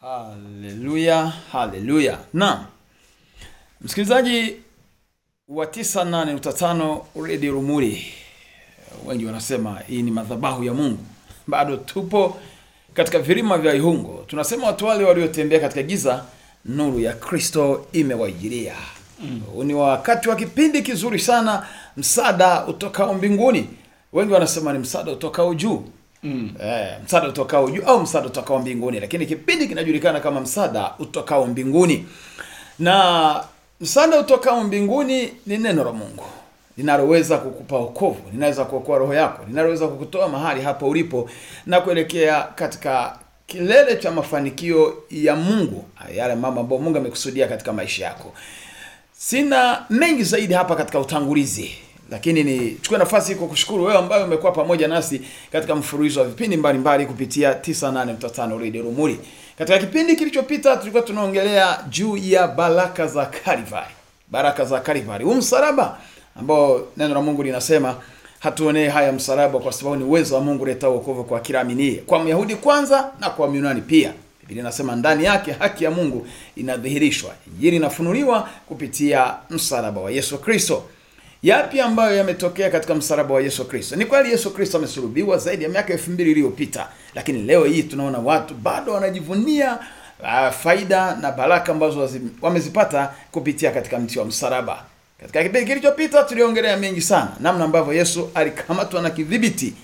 [0.00, 2.64] haleluya haleluya naam.
[3.80, 4.56] Msikilizaji
[5.48, 8.12] wa 98.5 redio rumuri.
[9.06, 10.98] Wengi wanasema hii ni madhabahu ya mungu.
[11.46, 12.36] Bado tupo
[12.94, 14.24] katika vilima vya ihungo.
[14.26, 16.24] Tunasema watu wale waliotembea katika giza
[16.64, 18.74] nuru ya kristo imewajilia
[19.52, 23.68] huu ni wakati wa kipindi kizuri sana msaada utokao mbinguni.
[24.12, 25.84] Wengi wanasema ni msaada utokao juu
[26.22, 26.50] mm.
[26.62, 29.00] eh, msaada utokao juu au msaada utokao mbinguni.
[29.00, 32.06] Lakini kipindi kinajulikana kama msaada utokao mbinguni.
[32.78, 33.44] Na
[33.80, 36.24] msaada utokao mbinguni ni neno la mungu.
[36.76, 38.22] Linaloweza kukupa wokovu.
[38.32, 39.44] Linaweza kuokoa roho yako.
[39.48, 41.30] Linaloweza kukutoa mahali hapo ulipo
[41.66, 45.84] na kuelekea katika kilele cha mafanikio ya mungu.
[46.16, 48.32] Yale mambo ambayo mungu amekusudia katika maisha yako.
[49.12, 51.70] Sina mengi zaidi hapa katika utangulizi
[52.10, 55.20] lakini nichukue nafasi kwa kushukuru wewe ambayo umekuwa pamoja nasi
[55.52, 59.18] katika mfululizo wa vipindi mbalimbali kupitia 98.5 Radio Rumuri.
[59.58, 63.94] Katika kipindi kilichopita tulikuwa tunaongelea juu ya baraka za Kalvari.
[64.30, 65.24] Baraka za Kalvari.
[65.24, 65.98] Huu msalaba
[66.36, 67.96] ambao neno la Mungu linasema
[68.38, 71.94] hatuonee haya msalaba kwa sababu ni uwezo wa Mungu leta wokovu kwa kila aminie.
[72.06, 74.12] Kwa Myahudi kwanza na kwa Myunani pia.
[74.48, 77.30] Inasema ndani yake haki ya Mungu inadhihirishwa.
[77.46, 80.82] Injili inafunuliwa kupitia msalaba wa Yesu Kristo.
[81.42, 83.96] Yapi ambayo yametokea katika msalaba wa Yesu Kristo?
[83.96, 88.18] Ni kweli Yesu Kristo amesulubiwa zaidi ya miaka elfu mbili iliyopita, lakini leo hii tunaona
[88.18, 89.78] watu bado wanajivunia
[90.20, 92.10] uh, faida na baraka ambazo
[92.42, 94.84] wamezipata kupitia katika mti wa msalaba.
[95.20, 99.74] Katika kipindi kilichopita tuliongelea mengi sana, namna ambavyo Yesu alikamatwa na kidhibiti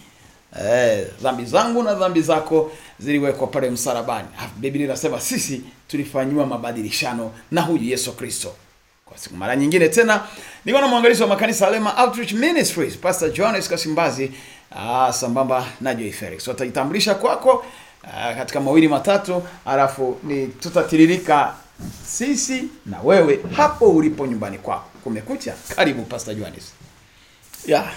[0.64, 4.28] Eh, dhambi zangu na dhambi zako ziliwekwa pale msalabani.
[4.56, 8.52] Biblia inasema sisi tulifanyiwa mabadilishano na huyu Yesu Kristo.
[9.05, 10.27] Kwa siku mara nyingine tena
[10.64, 14.30] niko na mwangalizi wa makanisa Lema Outreach Ministries Pastor Johannes Kasimbazi
[14.77, 16.48] ah, sambamba na Joy Felix.
[16.48, 17.64] Watajitambulisha kwako
[18.02, 21.55] ah, katika mawili matatu, alafu ni tutatiririka
[22.06, 24.84] sisi na wewe hapo ulipo nyumbani kwako.
[25.05, 26.72] Kumekucha, karibu Pastor Johannes.
[27.66, 27.92] Yeah.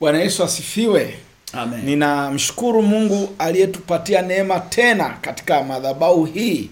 [0.00, 1.18] bwana yesu asifiwe
[1.52, 1.84] Amen.
[1.84, 6.70] ninamshukuru mungu aliyetupatia neema tena katika madhabahu hii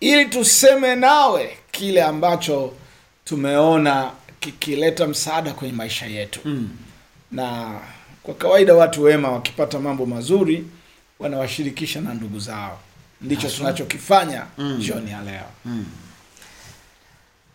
[0.00, 2.72] ili tuseme nawe kile ambacho
[3.30, 4.10] tumeona
[4.40, 6.68] kikileta msaada kwenye maisha yetu Mm.
[7.32, 7.78] na
[8.22, 10.64] kwa kawaida watu wema wakipata mambo mazuri
[11.18, 12.78] wanawashirikisha na ndugu zao
[13.20, 14.78] ndicho tunachokifanya Mm.
[14.78, 15.74] jioni ya leo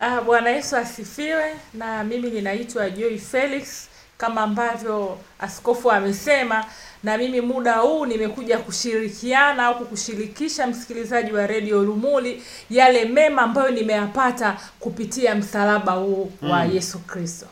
[0.00, 1.54] Ah, Bwana Yesu asifiwe.
[1.74, 6.64] Na mimi ninaitwa Joy Felix kama ambavyo askofu amesema,
[7.02, 13.70] na mimi muda huu nimekuja kushirikiana au kukushirikisha msikilizaji wa redio Lumuli yale mema ambayo
[13.70, 17.46] nimeyapata kupitia msalaba huu wa Yesu Kristo.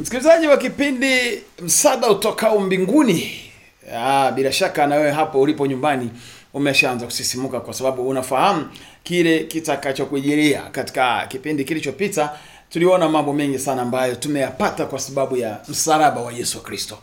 [0.00, 3.40] Msikilizaji wa kipindi msaada utokao mbinguni.
[3.94, 6.10] Ah, bila shaka na wewe hapo ulipo nyumbani
[6.54, 8.68] umeshaanza kusisimuka kwa sababu unafahamu
[9.02, 10.62] kile kitakachokujilia.
[10.62, 12.30] Katika kipindi kilichopita
[12.70, 16.98] tuliona mambo mengi sana ambayo tumeyapata kwa sababu ya msalaba wa Yesu Kristo.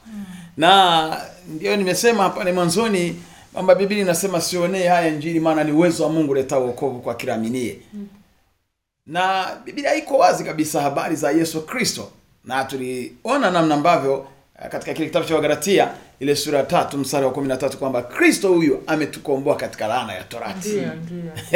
[0.57, 3.21] Na ndio nimesema hapa ni mwanzoni
[3.53, 7.33] kwamba Biblia inasema sionee haya Injili maana ni uwezo wa Mungu leta wokovu kwa kila
[7.35, 7.79] aminie.
[9.05, 12.11] Na biblia iko wazi kabisa habari za yesu kristo.
[12.43, 15.89] Na tuliona namna ambavyo katika kile kitabu cha wagalatia
[16.19, 20.13] ile sura ya tatu mstari wa kumi na tatu kwamba kristo huyu ametukomboa katika laana
[20.13, 20.81] ya torati.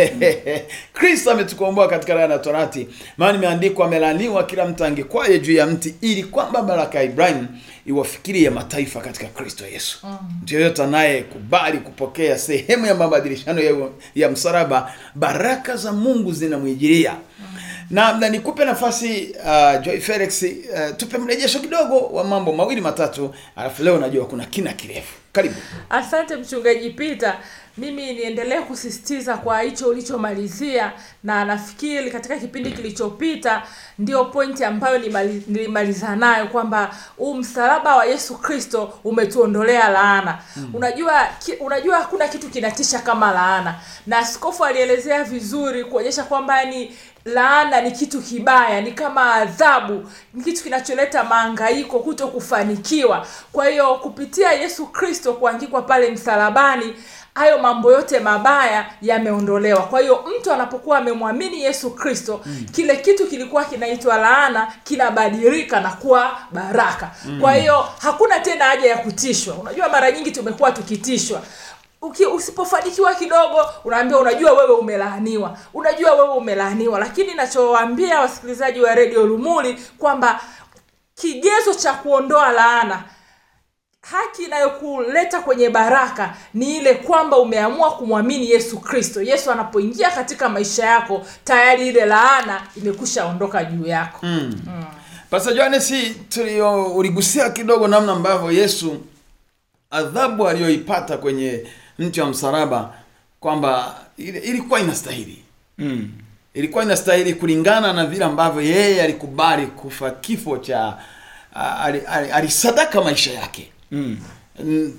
[0.94, 2.88] Kristo ametukomboa katika laana ya torati.
[3.18, 7.48] Maana imeandikwa amelaaniwa kila mtu angekwaye juu ya mti ili kwamba baraka ya ibrahim
[7.86, 10.08] iwafikirie mataifa katika kristo yesu.
[10.44, 13.76] Mtu yeyote anayekubali kupokea sehemu ya mabadilishano ya,
[14.16, 17.16] ya msalaba baraka za mungu zinamwijilia
[17.90, 23.34] na, na nikupe nafasi uh, Joy Felix uh, tupe mrejesho kidogo wa mambo mawili matatu
[23.56, 25.56] alafu leo najua kuna kina kirefu karibu
[25.90, 27.38] Asante mchungaji Peter.
[27.78, 30.92] Mimi niendelee kusisitiza kwa hicho ulichomalizia,
[31.24, 33.64] na nafikiri katika kipindi kilichopita
[34.00, 34.98] ndio pointi ambayo
[35.48, 40.38] nilimaliza nayo kwamba huu msalaba wa Yesu Kristo umetuondolea laana.
[40.74, 43.76] Unajua ki, unajua hakuna kitu kinatisha kama laana,
[44.08, 46.96] na askofu alielezea vizuri kuonyesha kwamba ni
[47.34, 53.26] laana ni kitu kibaya, ni kama adhabu, ni kitu kinacholeta maangaiko, kuto kufanikiwa.
[53.52, 56.94] Kwa hiyo kupitia Yesu Kristo kuangikwa pale msalabani,
[57.36, 59.82] hayo mambo yote mabaya yameondolewa.
[59.82, 62.42] Kwa hiyo mtu anapokuwa amemwamini Yesu Kristo,
[62.72, 67.12] kile kitu kilikuwa kinaitwa laana kinabadilika na kuwa baraka.
[67.42, 69.56] Kwa hiyo hakuna tena haja ya kutishwa.
[69.56, 71.42] Unajua, mara nyingi tumekuwa tukitishwa
[72.02, 79.26] Uki, usipofanikiwa kidogo unaambiwa unajua wewe umelaaniwa unajua wewe umelaaniwa lakini nachowaambia wasikilizaji wa redio
[79.26, 80.42] lumuli kwamba
[81.16, 83.04] kigezo cha kuondoa laana
[84.02, 90.86] haki inayokuleta kwenye baraka ni ile kwamba umeamua kumwamini yesu kristo yesu anapoingia katika maisha
[90.86, 94.62] yako tayari ile laana imekusha ondoka juu yako mm.
[94.68, 94.86] Mm.
[95.30, 98.98] pasa johanesi tulio uligusia kidogo namna ambavyo Yesu
[99.92, 101.68] adhabu aliyoipata kwenye
[102.00, 102.94] mti wa msalaba
[103.40, 105.44] kwamba ilikuwa inastahili
[105.78, 106.12] mm.
[106.54, 110.98] ilikuwa inastahili kulingana na vile ambavyo yeye alikubali kufa kifo cha
[111.56, 114.18] a- ali- ali- alisadaka maisha yake Mm.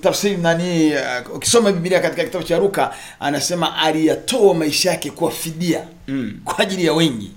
[0.01, 5.85] Tafsiri nani uh, ukisoma biblia katika kitabu cha ruka anasema aliyatoa maisha yake kuwa fidia
[6.07, 6.39] Mm.
[6.45, 7.31] kwa ajili ya wengi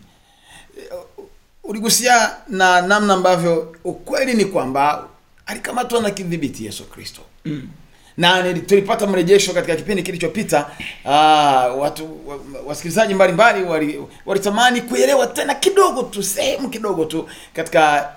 [1.64, 5.08] uligusia na namna ambavyo ukweli ni kwamba
[5.46, 7.68] alikamatwa na kidhibiti yesu kristo Mm.
[8.16, 10.70] Na tulipata mrejesho katika kipindi kilichopita.
[11.04, 12.20] Ah, watu
[12.66, 18.12] wasikilizaji mbalimbali wali- walitamani kuelewa tena kidogo tu sehemu kidogo tu katika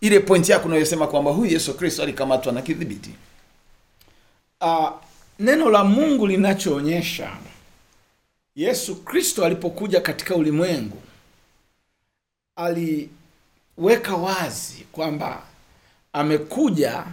[0.00, 3.10] ile pointi yako unayosema kwamba huyu yesu kristo alikamatwa na kidhibiti
[4.60, 4.88] uh,
[5.38, 7.30] neno la mungu linachoonyesha
[8.56, 11.02] yesu kristo alipokuja katika ulimwengu
[12.56, 15.42] aliweka wazi kwamba
[16.12, 17.04] amekuja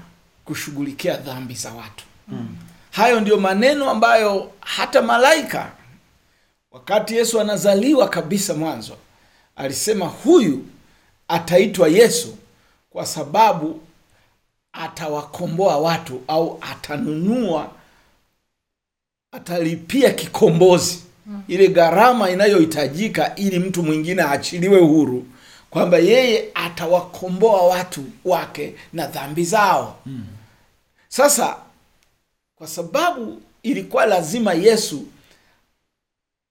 [0.55, 2.55] kushughulikia dhambi za watu mm.
[2.91, 5.71] hayo ndiyo maneno ambayo hata malaika
[6.71, 8.97] wakati yesu anazaliwa kabisa mwanzo
[9.55, 10.65] alisema huyu
[11.27, 12.37] ataitwa yesu
[12.89, 13.81] kwa sababu
[14.73, 17.71] atawakomboa watu au atanunua
[19.31, 21.03] atalipia kikombozi
[21.47, 25.25] ile gharama inayohitajika ili mtu mwingine aachiliwe uhuru,
[25.69, 30.25] kwamba yeye atawakomboa watu wake na dhambi zao mm.
[31.15, 31.57] Sasa
[32.55, 35.05] kwa sababu ilikuwa lazima yesu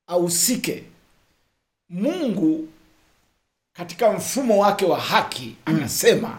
[0.07, 0.85] ahusike
[1.89, 2.69] mungu
[3.73, 6.39] katika mfumo wake wa haki anasema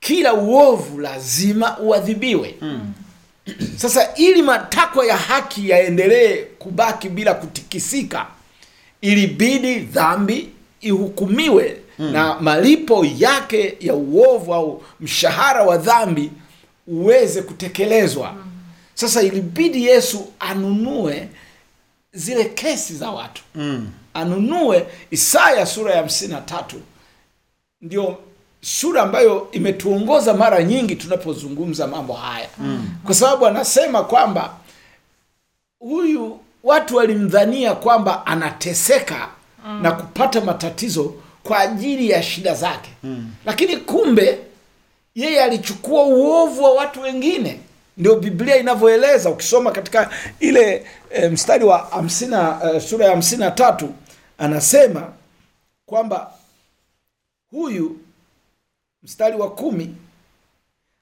[0.00, 2.92] kila uovu lazima uadhibiwe mm.
[3.76, 8.26] sasa ili matakwa ya haki yaendelee kubaki bila kutikisika
[9.00, 10.48] ilibidi dhambi
[10.80, 12.12] ihukumiwe mm.
[12.12, 16.30] na malipo yake ya uovu au mshahara wa dhambi
[16.86, 18.44] uweze kutekelezwa mm.
[18.94, 21.28] sasa ilibidi yesu anunue
[22.12, 23.90] zile kesi za watu mm.
[24.14, 26.76] anunue isaya sura ya hamsini na tatu
[27.80, 28.18] ndio
[28.60, 32.88] sura ambayo imetuongoza mara nyingi tunapozungumza mambo haya mm.
[33.04, 34.54] kwa sababu anasema kwamba
[35.78, 39.28] huyu watu walimdhania kwamba anateseka
[39.66, 39.82] mm.
[39.82, 43.30] na kupata matatizo kwa ajili ya shida zake mm.
[43.44, 44.38] lakini kumbe
[45.14, 47.60] yeye alichukua uovu wa watu wengine
[47.96, 50.10] ndio biblia inavyoeleza ukisoma katika
[50.40, 53.94] ile e, mstari wa hamsina, e, sura ya hamsini na tatu
[54.38, 55.12] anasema
[55.86, 56.30] kwamba
[57.50, 57.96] huyu
[59.02, 59.94] mstari wa kumi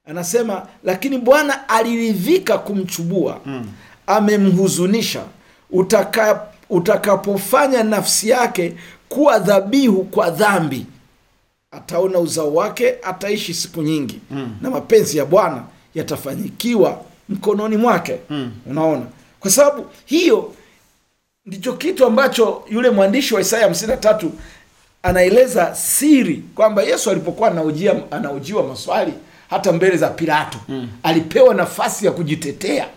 [0.07, 3.73] anasema lakini bwana aliridhika kumchubua mm.
[4.07, 5.23] amemhuzunisha
[5.73, 8.77] Utaka, utakapofanya nafsi yake
[9.09, 10.87] kuwa dhabihu kwa dhambi
[11.71, 14.57] ataona uzao wake ataishi siku nyingi mm.
[14.61, 15.63] na mapenzi ya bwana
[15.95, 18.53] yatafanyikiwa mkononi mwake mm.
[18.67, 19.07] unaona
[19.41, 20.55] kwa sababu hiyo
[21.47, 24.33] ndicho kitu ambacho yule mwandishi wa isaya hamsini na tatu
[25.03, 29.13] anaeleza siri kwamba yesu alipokuwa anaujia anaujiwa maswali
[29.51, 30.89] hata mbele za pilato mm.
[31.03, 32.89] alipewa nafasi ya kujitetea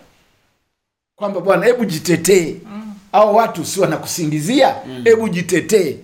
[1.16, 2.94] kwamba bwana hebu jitetee mm.
[3.12, 4.74] au watu si wanakusingizia
[5.04, 5.28] hebu mm.
[5.30, 5.96] jitetee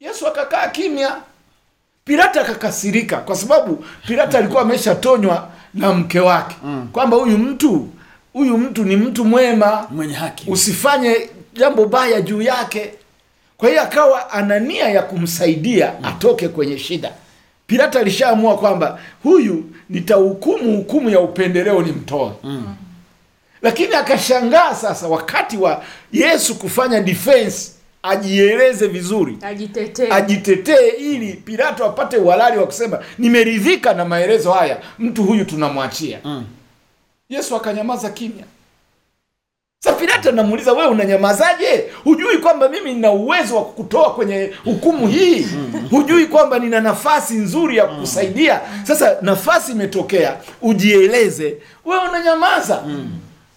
[0.00, 1.16] yesu akakaa kimya
[2.04, 6.88] pilato akakasirika kwa sababu pilato alikuwa ameshatonywa na mke wake mm.
[6.92, 7.88] kwamba huyu mtu
[8.32, 12.94] huyu mtu ni mtu mwema mwenye haki usifanye jambo baya juu yake
[13.56, 16.04] kwa hiyo akawa ana nia ya kumsaidia mm.
[16.06, 17.12] atoke kwenye shida
[17.66, 22.74] pilato alishaamua kwamba huyu nitahukumu hukumu ya upendeleo nimtoe mm.
[23.62, 29.38] lakini akashangaa sasa wakati wa yesu kufanya defense ajieleze vizuri.
[29.42, 30.08] Ajitetee.
[30.10, 36.18] Ajitetee ili pilato apate uhalali wa kusema nimeridhika na maelezo haya mtu huyu tunamwachia.
[36.24, 36.44] Mm.
[37.28, 38.44] yesu akanyamaza kimya.
[39.78, 41.84] Sasa pilato anamuuliza wewe unanyamazaje?
[42.04, 45.46] Hujui kwamba mimi nina uwezo wa kukutoa kwenye hukumu hii?
[45.90, 51.56] Hujui kwamba nina nafasi nzuri ya kukusaidia sasa nafasi imetokea ujieleze.
[51.84, 52.82] Wewe unanyamaza.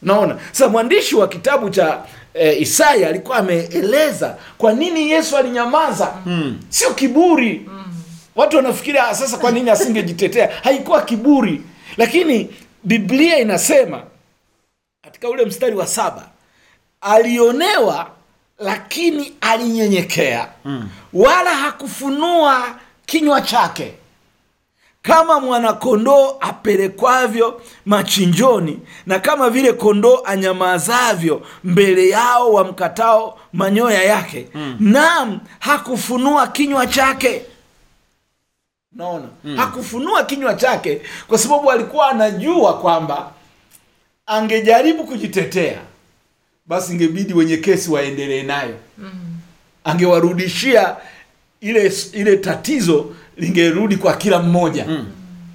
[0.02, 0.38] Naona.
[0.52, 2.04] Sasa mwandishi wa kitabu cha
[2.40, 6.60] e, isaya alikuwa ameeleza kwa nini yesu alinyamaza mm.
[6.70, 7.84] sio kiburi mm.
[8.36, 11.62] watu wanafikiria "Ah, sasa kwa nini asingejitetea haikuwa kiburi
[11.98, 12.50] lakini
[12.84, 14.04] biblia inasema
[15.04, 16.30] katika ule mstari wa saba
[17.02, 18.10] alionewa
[18.60, 20.90] lakini alinyenyekea mm.
[21.14, 22.76] wala hakufunua
[23.06, 23.94] kinywa chake
[25.08, 34.48] kama mwanakondoo apelekwavyo machinjoni na kama vile kondoo anyamazavyo mbele yao wamkatao manyoya yake.
[34.54, 34.78] Mm.
[34.80, 37.42] naam hakufunua kinywa chake.
[38.92, 39.26] Naona.
[39.44, 39.58] Mm.
[39.58, 43.32] hakufunua kinywa chake kwa sababu alikuwa anajua kwamba
[44.26, 45.82] angejaribu kujitetea
[46.66, 48.76] basi ingebidi wenye kesi waendelee nayo.
[49.84, 50.96] Angewarudishia
[51.62, 54.86] ile ile tatizo lingerudi kwa kila mmoja.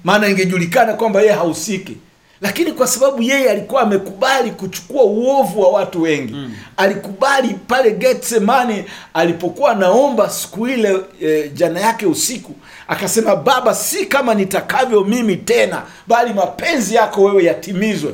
[0.03, 1.97] Maana ingejulikana kwamba yeye hahusiki.
[2.41, 6.53] Lakini kwa sababu yeye alikuwa amekubali kuchukua uovu wa watu wengi mm.
[6.77, 8.83] alikubali pale getsemani
[9.13, 12.53] alipokuwa anaomba siku ile e, jana yake usiku
[12.87, 18.13] akasema baba si kama nitakavyo mimi tena bali mapenzi yako wewe yatimizwe.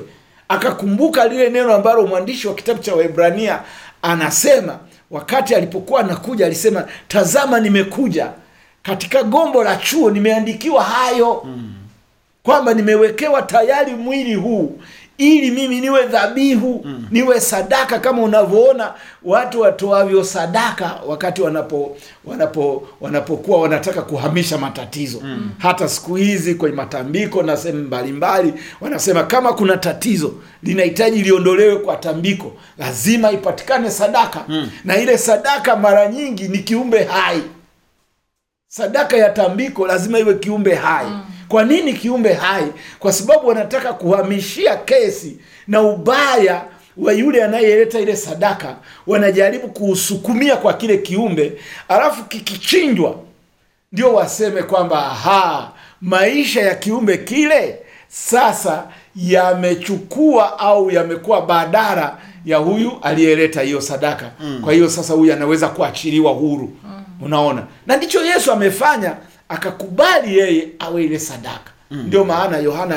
[0.50, 3.60] Akakumbuka lile neno ambalo mwandishi wa kitabu cha Waebrania
[4.02, 4.80] anasema
[5.12, 8.32] wakati alipokuwa anakuja alisema tazama nimekuja
[8.88, 11.74] katika gombo la chuo nimeandikiwa hayo mm.
[12.44, 14.80] kwamba nimewekewa tayari mwili huu
[15.18, 17.08] ili mimi niwe dhabihu mm.
[17.12, 25.52] niwe sadaka kama unavyoona watu watoavyo sadaka wakati wanapo wanapo wanapokuwa wanataka kuhamisha matatizo mm.
[25.58, 31.96] hata siku hizi kwenye matambiko na sehemu mbalimbali wanasema kama kuna tatizo linahitaji liondolewe kwa
[31.96, 34.70] tambiko lazima ipatikane sadaka mm.
[34.86, 37.42] na ile sadaka mara nyingi ni kiumbe hai
[38.78, 41.06] sadaka ya tambiko lazima iwe kiumbe hai.
[41.06, 41.22] Mm.
[41.48, 42.64] kwa nini kiumbe hai?
[43.00, 46.62] Kwa sababu wanataka kuhamishia kesi na ubaya
[46.98, 48.76] wa yule anayeleta ile sadaka.
[49.08, 51.54] Wanajaribu kuusukumia kwa kile kiumbe
[51.90, 53.16] alafu kikichinjwa
[53.92, 55.72] ndio waseme kwamba aha
[56.02, 58.84] maisha ya kiumbe kile sasa
[59.16, 64.32] yamechukua au yamekuwa badara ya huyu aliyeleta hiyo sadaka.
[64.40, 64.60] Mm.
[64.64, 66.74] kwa hiyo sasa huyu anaweza kuachiliwa huru.
[66.84, 67.04] Mm.
[67.22, 67.64] unaona?
[67.88, 69.16] Na ndicho yesu amefanya
[69.50, 71.72] akakubali yeye awe ile sadaka.
[71.92, 72.04] Mm.
[72.08, 72.96] ndio maana yohana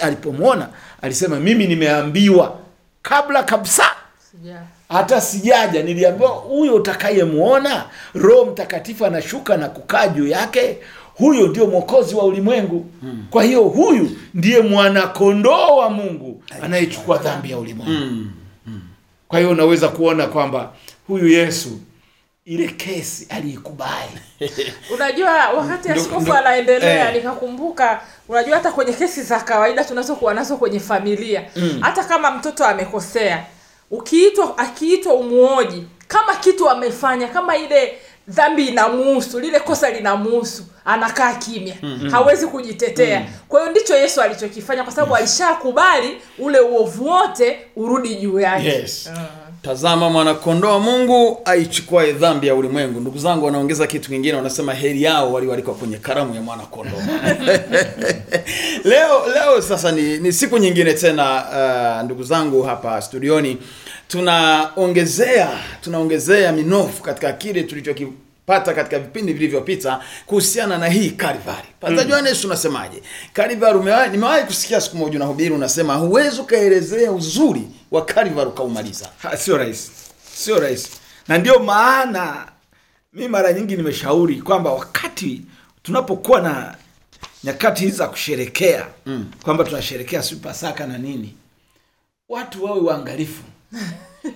[0.00, 0.68] alipomwona
[1.02, 2.58] alisema mimi nimeambiwa
[3.02, 3.84] kabla kabisa.
[4.88, 7.84] Hata sijaja niliambiwa huyo utakayemwona
[8.14, 10.78] roho mtakatifu anashuka na kukaa juu yake
[11.14, 12.86] huyo ndio mwokozi wa ulimwengu.
[13.00, 13.26] Hmm.
[13.30, 18.26] kwa hiyo huyu ndiye mwanakondoo wa mungu anayechukua dhambi ya ulimwengu
[19.34, 20.72] kwa hiyo unaweza kuona kwamba
[21.06, 21.80] huyu yesu
[22.44, 24.20] ile kesi aliikubali
[24.94, 27.16] unajua wakati askofu anaendelea eh.
[27.16, 31.44] nikakumbuka unajua hata kwenye kesi za kawaida tunazokuwa nazo kwenye familia
[31.80, 33.44] hata kama mtoto amekosea
[33.90, 41.74] ukiitwa akiitwa umuoji kama kitu amefanya kama ile dhambi inamuhusu lile kosa linamuhusu anakaa kimya
[42.10, 43.26] hawezi kujitetea.
[43.48, 48.66] Kwa hiyo ndicho yesu alichokifanya kwa sababu alishakubali ule uovu wote urudi juu yake.
[48.68, 49.10] Yes.
[49.62, 53.00] tazama mwanakondoo mungu aichukuae dhambi ya ulimwengu.
[53.00, 56.96] Ndugu zangu wanaongeza kitu kingine wanasema heri yao walioalikwa kwenye karamu ya mwanakondoo.
[58.84, 61.44] Leo leo sasa ni, ni siku nyingine tena
[61.98, 63.58] uh, ndugu zangu hapa studioni
[64.08, 71.68] tunaongezea tunaongezea minofu katika kile tulichokipata katika vipindi vilivyopita kuhusiana na hii karivari.
[71.80, 73.02] Pastor Johannes unasemaje?
[73.32, 79.08] Karivari nimewahi kusikia siku moja unahubiri unasema huwezi ukaelezea uzuri wa karivari ukaumaliza.
[79.38, 79.90] Sio rahisi.
[80.34, 80.88] Sio rahisi.
[81.28, 82.48] Na ndio maana
[83.12, 85.42] mi mara nyingi nimeshauri kwamba wakati
[85.82, 86.74] tunapokuwa na
[87.44, 89.30] nyakati hizi za kusherekea mm.
[89.42, 91.34] kwamba tunasherekea si pasaka na nini
[92.28, 93.42] watu wawe waangalifu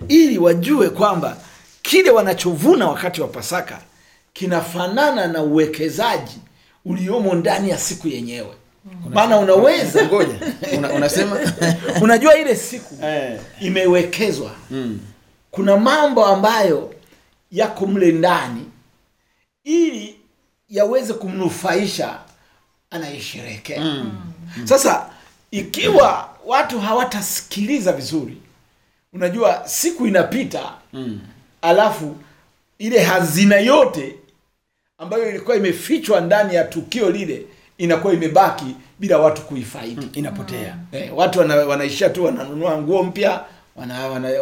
[0.08, 1.36] ili wajue kwamba
[1.82, 3.80] kile wanachovuna wakati wa pasaka
[4.32, 6.38] kinafanana na uwekezaji
[6.84, 8.54] uliomo ndani ya siku yenyewe.
[9.14, 10.34] Maana unaweza ngoja.
[10.78, 11.38] Una, unasema?
[12.02, 13.40] Unajua ile siku Eh.
[13.60, 14.50] imewekezwa.
[15.50, 16.94] Kuna mambo ambayo
[17.50, 18.64] yako mle ndani
[19.64, 20.16] ili
[20.68, 22.18] yaweze kumnufaisha
[22.90, 24.04] anayesherekea
[24.64, 25.06] sasa
[25.50, 28.36] ikiwa watu hawatasikiliza vizuri
[29.12, 30.72] unajua siku inapita
[31.62, 32.16] alafu
[32.78, 34.14] ile hazina yote
[34.98, 37.42] ambayo ilikuwa imefichwa ndani ya tukio lile
[37.78, 40.08] inakuwa imebaki bila watu kuifaidi.
[40.12, 40.76] Inapotea.
[40.92, 43.40] Eh, watu wana, wanaishia tu wananunua nguo mpya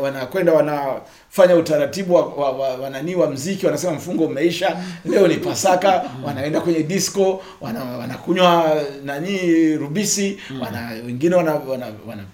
[0.03, 5.29] wanakwenda wana, wana wanafanya utaratibu wa, wa, wa, wananii wa mziki wanasema mfungo umeisha leo
[5.29, 12.25] ni pasaka wanaenda kwenye disco wana, wanakunywa nani rubisi wana, wengine wana, wana, wana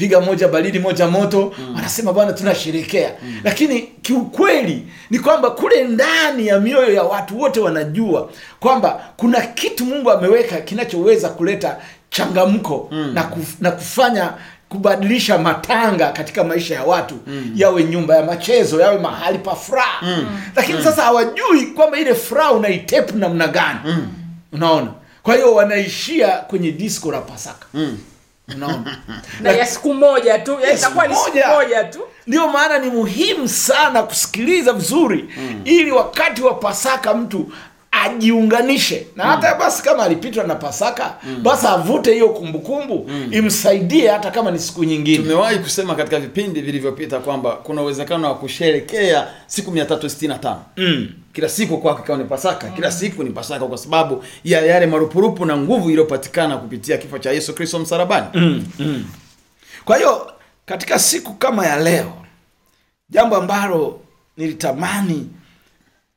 [0.00, 3.10] piga moja baridi moja moto wanasema bwana tunasherekea.
[3.44, 8.30] Lakini kiukweli ni kwamba kule ndani ya mioyo ya watu wote wanajua
[8.60, 11.76] kwamba kuna kitu mungu ameweka kinachoweza kuleta
[12.10, 14.32] changamko na, kuf, na kufanya
[14.68, 17.14] kubadilisha matanga katika maisha ya watu
[17.54, 20.06] yawe nyumba ya machezo yawe mahali pa furaha.
[20.56, 23.78] Lakini sasa hawajui kwamba ile furaha unaitepu namna gani.
[24.52, 24.86] Unaona?
[24.86, 27.66] Kwa kwa hiyo wanaishia kwenye disco la pasaka
[28.56, 28.96] unaona?
[29.40, 31.84] Na ya siku moja tu itakuwa ni siku moja.
[31.84, 31.98] tu.
[32.26, 35.28] Ndio maana ni muhimu sana kusikiliza vizuri
[35.64, 37.52] ili wakati wa pasaka mtu
[38.04, 39.06] ajiunganishe.
[39.16, 44.58] Na hata basi kama alipitwa na pasaka basi avute hiyo kumbukumbu imsaidie hata kama ni
[44.58, 45.18] siku nyingine.
[45.18, 51.08] Tumewahi kusema katika vipindi vilivyopita kwamba kuna uwezekano wa kusherekea siku 365 mm.
[51.32, 55.46] Kila siku kwake ikawa ni pasaka kila siku ni pasaka kwa sababu ya yale marupurupu
[55.46, 59.04] na nguvu iliyopatikana kupitia kifo cha yesu kristo msalabani Mm, mm.
[59.84, 60.32] kwa hiyo
[60.66, 62.12] katika siku kama ya leo
[63.08, 64.00] jambo ambalo
[64.36, 65.28] nilitamani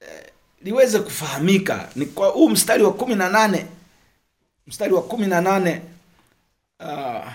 [0.01, 0.23] eh,
[0.63, 3.65] liweze kufahamika ni kwa huu mstari wa kumi na nane
[4.67, 5.81] mstari wa kumi na nane
[6.79, 7.27] uh,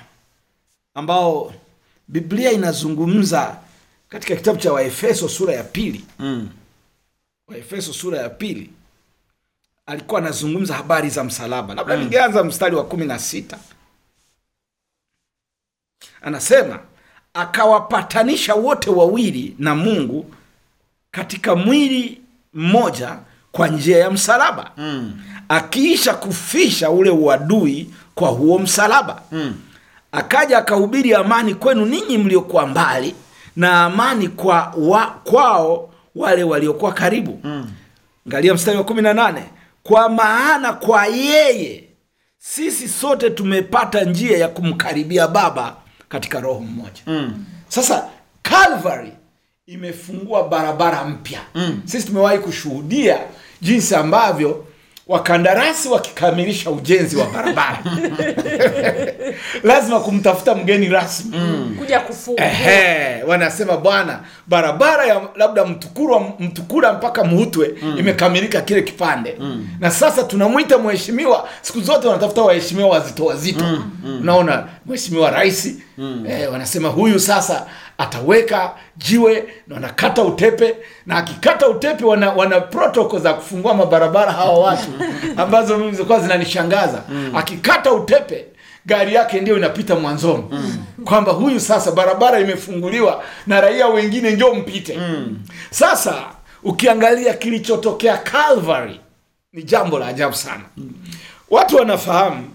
[0.94, 1.52] ambao
[2.08, 3.56] biblia inazungumza
[4.08, 6.49] katika kitabu cha waefeso sura ya pili mm.
[7.49, 8.71] Waefeso sura ya pili
[9.87, 11.75] alikuwa anazungumza habari za msalaba.
[11.75, 13.59] Labda ningeanza mstari wa kumi na sita.
[16.23, 16.78] Anasema
[17.35, 20.35] akawapatanisha wote wawili na mungu
[21.11, 22.21] katika mwili
[22.55, 23.19] mmoja
[23.52, 24.71] kwa njia ya msalaba.
[24.76, 25.23] Mm.
[25.49, 29.23] akiisha kufisha ule uadui kwa huo msalaba.
[29.33, 29.55] Mm.
[30.12, 33.14] akaja akahubiri amani kwenu ninyi mliokuwa mbali
[33.57, 35.88] na amani kwa wa, kwao
[36.18, 37.70] wale waliokuwa karibu mm.
[38.28, 39.42] ngalia mstari wa kumi na nane
[39.82, 41.84] kwa maana kwa yeye
[42.38, 45.76] sisi sote tumepata njia ya kumkaribia baba
[46.08, 47.44] katika roho mmoja Mm.
[47.68, 48.08] sasa
[48.42, 49.12] calvary
[49.66, 51.82] imefungua barabara mpya mm.
[51.84, 53.18] sisi tumewahi kushuhudia
[53.60, 54.66] jinsi ambavyo
[55.08, 57.78] wakandarasi wakikamilisha ujenzi wa barabara
[59.62, 61.76] lazima kumtafuta mgeni rasmi mm.
[61.78, 67.98] kuja kufungua Ehe, wanasema bwana barabara ya labda mtukura, mtukura mpaka muhutwe mm.
[67.98, 69.68] imekamilika kile kipande mm.
[69.80, 73.90] na sasa tunamwita mheshimiwa siku zote wanatafuta waheshimiwa wazito wazito mm.
[74.04, 74.18] mm.
[74.20, 76.26] unaona mheshimiwa rais mm.
[76.28, 77.66] eh, wanasema huyu sasa
[77.99, 80.76] ataweka jiwe na wanakata utepe
[81.07, 84.91] na akikata utepe wana, wana protocol za kufungua mabarabara hawa watu
[85.37, 87.37] ambazo mimi zilikuwa zinanishangaza mm.
[87.37, 88.47] akikata utepe
[88.87, 90.84] gari yake ndio inapita mwanzoni mm.
[91.04, 95.39] kwamba huyu sasa barabara imefunguliwa na raia wengine njo mpite mm.
[95.71, 96.15] sasa
[96.63, 99.00] ukiangalia kilichotokea calvary
[99.52, 100.93] ni jambo la ajabu sana mm.
[101.50, 102.50] watu wanafahamu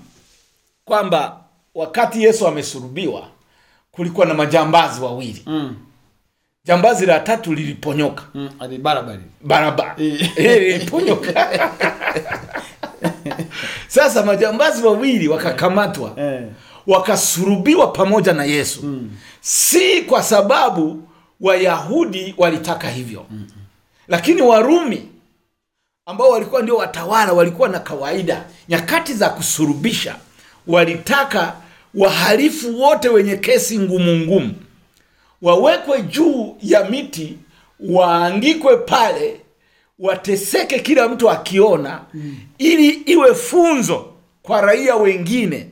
[0.86, 1.38] kwamba
[1.75, 3.27] wakati yesu amesurubiwa
[3.95, 5.75] kulikuwa na majambazi wawili Mm.
[6.65, 8.49] jambazi la tatu liliponyoka Mm.
[8.82, 10.32] Barabara barabara Eh.
[10.36, 11.34] Eh, liliponyoka
[13.88, 16.43] sasa majambazi wawili wakakamatwa eh.
[16.88, 19.12] wakasurubiwa pamoja na yesu mm.
[19.41, 21.03] si kwa sababu
[21.41, 23.47] wayahudi walitaka hivyo mm.
[24.08, 25.10] lakini warumi
[26.06, 30.15] ambao walikuwa ndio watawala walikuwa na kawaida nyakati za kusurubisha
[30.67, 31.53] walitaka
[31.95, 34.53] wahalifu wote wenye kesi ngumu ngumu
[35.41, 37.38] wawekwe juu ya miti
[37.79, 39.39] waangikwe pale
[39.99, 42.36] wateseke kila mtu akiona mm.
[42.58, 44.06] ili iwe funzo
[44.41, 45.67] kwa raia wengine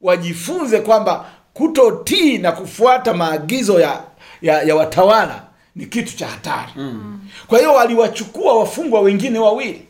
[0.00, 4.02] wajifunze kwamba kutotii na kufuata maagizo ya,
[4.42, 5.42] ya, ya watawala
[5.76, 7.20] ni kitu cha hatari mm.
[7.46, 9.82] kwa hiyo waliwachukua wafungwa wengine wawili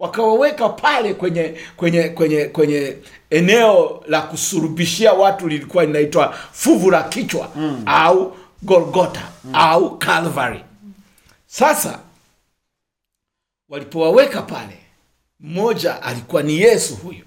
[0.00, 2.96] wakawaweka pale kwenye kwenye kwenye kwenye
[3.30, 7.82] eneo la kusurubishia watu lilikuwa linaitwa fuvu la kichwa mm.
[7.86, 9.50] au golgota mm.
[9.54, 10.64] au calvary
[11.46, 11.98] sasa
[13.68, 14.78] walipowaweka pale
[15.40, 17.24] mmoja alikuwa ni yesu huyu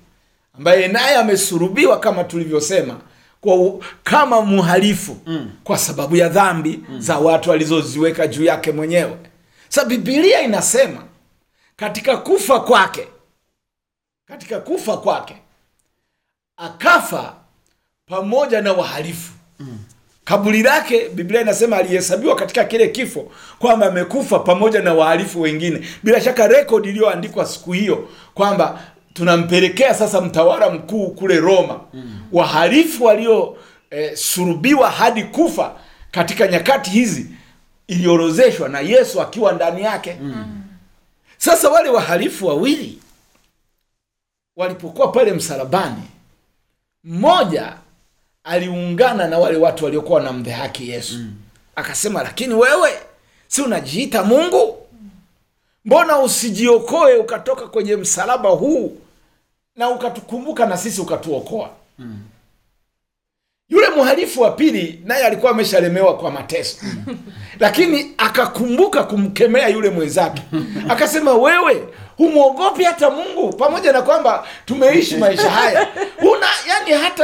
[0.58, 3.00] ambaye naye amesurubiwa kama tulivyosema
[3.42, 5.52] kwa kama mhalifu mm.
[5.64, 7.02] kwa sababu ya dhambi mm.
[7.02, 9.18] za watu alizoziweka juu yake mwenyewe
[9.70, 11.04] sa bibilia inasema
[11.76, 13.08] katika kufa kwake
[14.28, 15.36] katika kufa kwake
[16.58, 17.36] akafa
[18.06, 19.78] pamoja na wahalifu mm.
[20.24, 26.22] kaburi lake biblia inasema alihesabiwa katika kile kifo kwamba amekufa pamoja na wahalifu wengine bila
[26.22, 28.82] shaka rekodi iliyoandikwa siku hiyo kwamba
[29.14, 32.22] tunampelekea sasa mtawala mkuu kule roma mm.
[32.32, 33.58] wahalifu walio
[33.92, 34.18] eh,
[34.98, 35.76] hadi kufa
[36.12, 37.28] katika nyakati hizi
[37.88, 40.63] iliorozeshwa na yesu akiwa ndani yake mm.
[41.44, 43.00] Sasa wale wahalifu wawili
[44.56, 46.04] walipokuwa pale msalabani
[47.04, 47.78] mmoja
[48.44, 51.36] aliungana na wale watu waliokuwa wanamdhihaki yesu mm.
[51.76, 52.92] akasema lakini wewe
[53.48, 54.88] si unajiita mungu
[55.86, 58.98] mbona usijiokoe ukatoka kwenye msalaba huu
[59.76, 62.20] na ukatukumbuka na sisi ukatuokoa mm.
[63.74, 66.78] Yule mhalifu wa pili naye alikuwa ameshalemewa kwa mateso.
[67.60, 70.42] Lakini akakumbuka kumkemea yule mwenzake.
[70.90, 71.84] Akasema wewe
[72.18, 73.54] humwogopi hata mungu?
[73.54, 75.88] Pamoja na kwamba tumeishi maisha haya.
[76.22, 77.24] Una yani hata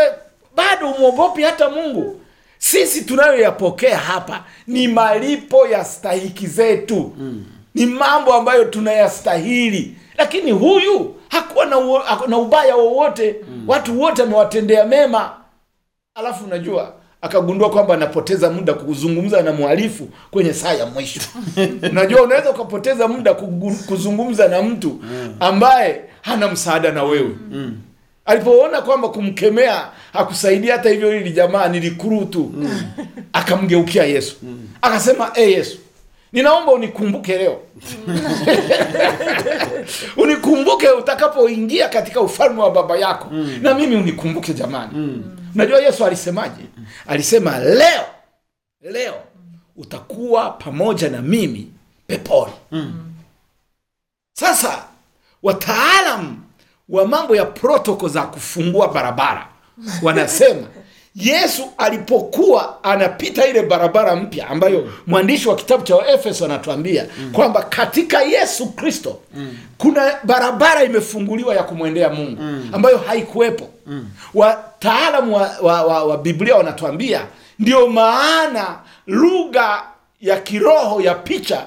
[0.56, 2.22] bado humwogopi hata mungu?
[2.58, 7.14] Sisi tunayoyapokea hapa ni malipo ya stahiki zetu.
[7.18, 7.46] Mm.
[7.76, 9.96] ni mambo ambayo tunayastahili.
[10.18, 11.76] Lakini huyu hakuwa na,
[12.28, 13.36] na ubaya wowote.
[13.50, 13.64] Mm.
[13.68, 15.39] watu wote amewatendea mema
[16.20, 21.20] alafu unajua akagundua kwamba anapoteza muda kuzungumza na mhalifu kwenye saa ya mwisho.
[21.92, 23.34] Unajua unaweza ukapoteza muda
[23.88, 25.00] kuzungumza na mtu
[25.40, 27.36] ambaye hana msaada na wewe.
[28.26, 32.52] Alipoona kwamba kumkemea hakusaidia hata hivyo ili jamaa nilikuru tu
[33.34, 34.36] akamgeukia yesu.
[34.82, 35.78] Akasema e yesu
[36.34, 37.60] ninaomba unikumbuke leo.
[40.24, 43.28] Unikumbuke utakapoingia katika ufalme wa baba yako.
[43.62, 45.24] Na mimi unikumbuke jamani
[45.56, 46.62] unajua yesu alisemaje?
[47.08, 48.06] Alisema leo
[48.82, 49.16] leo
[49.76, 51.72] utakuwa pamoja na mimi
[52.08, 52.54] peponi.
[54.34, 54.84] Sasa
[55.44, 56.38] wataalam
[56.90, 59.48] wa mambo ya protoko za kufungua barabara
[60.04, 60.68] wanasema
[61.16, 68.22] yesu alipokuwa anapita ile barabara mpya ambayo mwandishi wa kitabu cha efeso anatuambia kwamba katika
[68.22, 69.20] yesu kristo
[69.78, 73.70] kuna barabara imefunguliwa ya kumwendea mungu ambayo haikuwepo
[74.34, 77.22] wataalamu wa, wa, wa, wa biblia wanatuambia
[77.60, 78.76] ndio maana
[79.08, 79.84] lugha
[80.22, 81.66] ya kiroho ya picha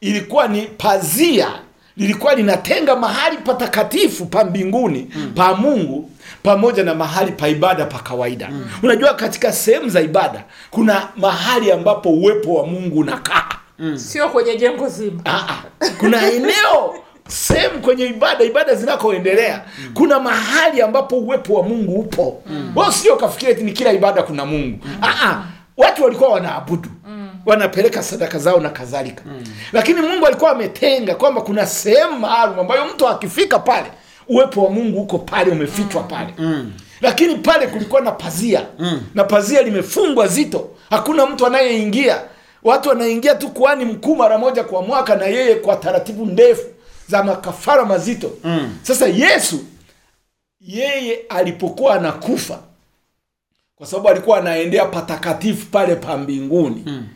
[0.00, 1.48] ilikuwa ni pazia
[1.96, 5.32] lilikuwa linatenga mahali patakatifu pa mbinguni mm.
[5.36, 6.10] pa mungu
[6.42, 8.66] pamoja na mahali pa ibada pa kawaida mm.
[8.82, 13.48] unajua katika sehemu za ibada kuna mahali ambapo uwepo wa mungu unakaa
[13.94, 15.90] sio kwenye jengo zima Ah, ah.
[15.98, 16.94] kuna eneo
[17.30, 19.90] sehemu kwenye ibada ibada zinakoendelea mm.
[19.94, 22.72] kuna mahali ambapo uwepo wa mungu upo mm.
[22.76, 24.96] wao sio kafikiri ni kila ibada kuna mungu mm.
[25.02, 25.42] ah, ah.
[25.76, 27.28] watu walikuwa wanaabudu mm.
[27.46, 29.44] wanapeleka sadaka zao na kadhalika mm.
[29.72, 33.86] lakini mungu alikuwa ametenga kwamba kuna sehemu maalum ambayo mtu akifika pale
[34.28, 36.72] uwepo wa mungu uko pale umefichwa pale mm.
[37.00, 39.02] lakini pale kulikuwa na pazia mm.
[39.14, 42.20] na pazia limefungwa zito hakuna mtu anayeingia
[42.62, 46.66] watu wanaingia tu kuani mkuu mara moja kwa mwaka na yeye kwa taratibu ndefu
[47.10, 48.78] za makafara mazito mm.
[48.82, 49.64] sasa yesu
[50.60, 52.58] yeye alipokuwa anakufa
[53.76, 57.08] kwa sababu alikuwa anaendea patakatifu pale pa mbinguni mm.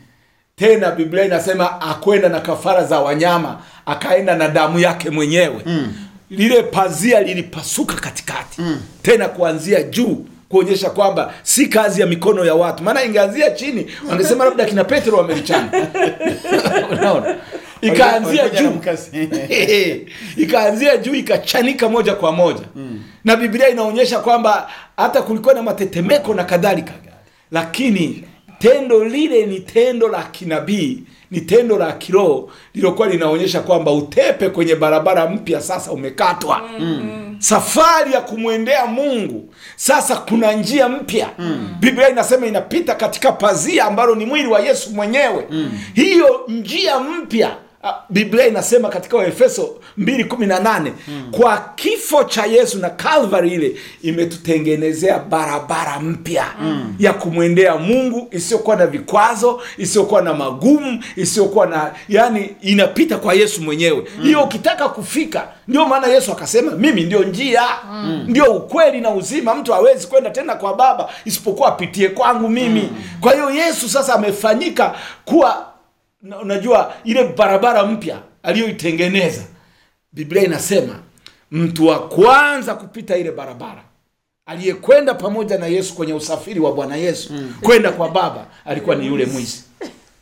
[0.55, 5.93] tena biblia inasema akwenda na kafara za wanyama akaenda na damu yake mwenyewe mm.
[6.29, 8.81] lile pazia lilipasuka katikati mm.
[9.01, 14.45] tena kuanzia juu kuonyesha kwamba si kazi ya mikono ya watu maana ingeanzia chini wangesema
[14.45, 15.87] labda kina petro wamelichana
[16.91, 17.35] unaona
[17.87, 18.71] ikaanzia juu
[20.43, 23.03] ikaanzia juu ikachanika moja kwa moja mm.
[23.23, 26.93] na biblia inaonyesha kwamba hata kulikuwa na matetemeko na kadhalika
[27.51, 28.23] lakini
[28.59, 34.75] tendo lile ni tendo la kinabii ni tendo la kiroho lilokuwa linaonyesha kwamba utepe kwenye
[34.75, 37.35] barabara mpya sasa umekatwa mm.
[37.39, 41.75] safari ya kumwendea mungu sasa kuna njia mpya mm.
[41.79, 45.79] biblia inasema inapita katika pazia ambalo ni mwili wa yesu mwenyewe mm.
[45.93, 47.55] hiyo njia mpya
[48.09, 51.31] biblia inasema katika waefeso 218 hmm.
[51.31, 56.95] kwa kifo cha yesu na calvary ile imetutengenezea barabara mpya hmm.
[56.99, 63.61] ya kumwendea mungu isiyokuwa na vikwazo isiyokuwa na magumu isiyokuwa na yani inapita kwa yesu
[63.61, 68.25] mwenyewe hiyo ukitaka kufika ndio maana yesu akasema mimi ndio njia hmm.
[68.27, 73.03] ndio ukweli na uzima mtu hawezi kwenda tena kwa baba isipokuwa apitie kwangu mimi hmm.
[73.21, 74.95] kwa hiyo yesu sasa amefanyika
[75.25, 75.74] kuwa
[76.25, 79.43] na- unajua ile barabara mpya aliyoitengeneza
[80.13, 80.99] biblia inasema
[81.51, 83.83] mtu wa kwanza kupita ile barabara
[84.45, 87.53] aliyekwenda pamoja na yesu kwenye usafiri wa bwana yesu mm.
[87.61, 89.63] kwenda kwa baba alikuwa ni yule mwizi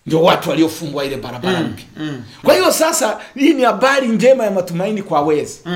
[0.05, 2.23] ndio watu waliofungwa ile barabara mpya mm.
[2.43, 5.59] kwa hiyo sasa hii ni habari njema ya matumaini kwa wezi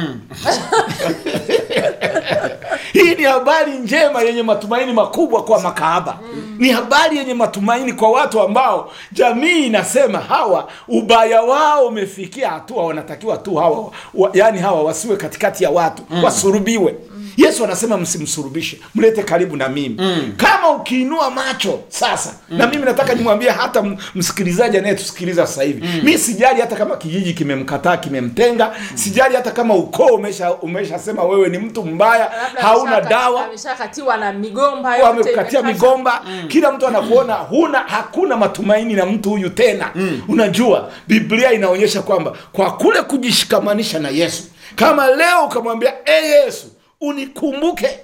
[2.93, 6.19] hii ni habari njema yenye matumaini makubwa kwa makahaba.
[6.57, 13.37] Ni habari yenye matumaini kwa watu ambao jamii inasema hawa ubaya wao umefikia hatua wanatakiwa
[13.37, 16.95] tu hawa wa, yani hawa wasiwe katikati ya watu wasurubiwe.
[17.37, 19.97] Yesu anasema msimsurubishe mlete karibu na mimi.
[20.37, 23.83] Kama ukiinua macho sasa na mimi nataka nimwambie hata
[24.15, 25.87] msikilizaji anayetusikiliza sasa hivi.
[26.03, 28.75] Mi sijali hata kama kijiji kimemkataa kimemtenga.
[28.95, 33.45] Sijali hata kama ukoo umesha umeshasema wewe ni mtu mbaya Labda hauna dawa.
[33.45, 36.21] ameshakatiwa na migomba yote migomba.
[36.47, 39.91] Kila mtu anakuona huna hakuna matumaini na mtu huyu tena.
[40.27, 44.43] Unajua biblia inaonyesha kwamba kwa kule kujishikamanisha na yesu
[44.75, 46.67] kama leo ukamwambia e yesu
[47.01, 47.99] unikumbuke.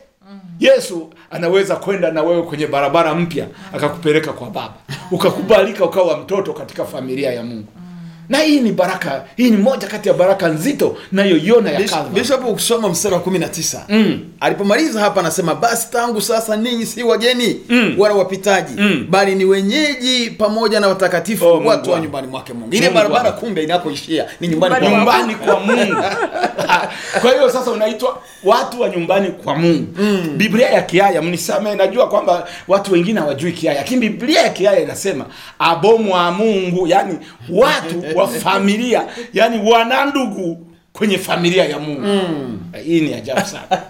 [0.59, 4.73] Yesu anaweza kwenda na wewe kwenye barabara mpya akakupeleka kwa baba.
[5.12, 7.67] Ukakubalika ukawa mtoto katika familia ya mungu
[8.34, 12.13] na hii ni baraka hii ni moja kati ya baraka nzito nayoiona ya Calvary.
[12.13, 17.60] Bishop ukisoma mstari wa 19 alipomaliza hapa anasema basi tangu sasa ninyi si wageni
[17.98, 18.74] wala wapitaji
[19.10, 22.74] bali ni wenyeji pamoja na watakatifu Oh, watu wa nyumbani mwake Mungu.
[22.76, 26.04] Ile barabara kumbe inakoishia ni nyumbani kwa Nyumbani kwa mungu.
[27.22, 29.88] Kwa hiyo sasa unaitwa watu wa nyumbani kwa mungu.
[30.38, 35.26] Biblia ya kiaya mnisamee najua kwamba watu wengine hawajui kiaya lakini biblia ya kiaya inasema
[35.60, 37.17] abomu wa mungu yani
[37.50, 39.07] watu wa familia.
[39.33, 42.01] Yani wanandugu kwenye familia ya mungu.
[42.86, 43.67] Hii ni ajabu sana.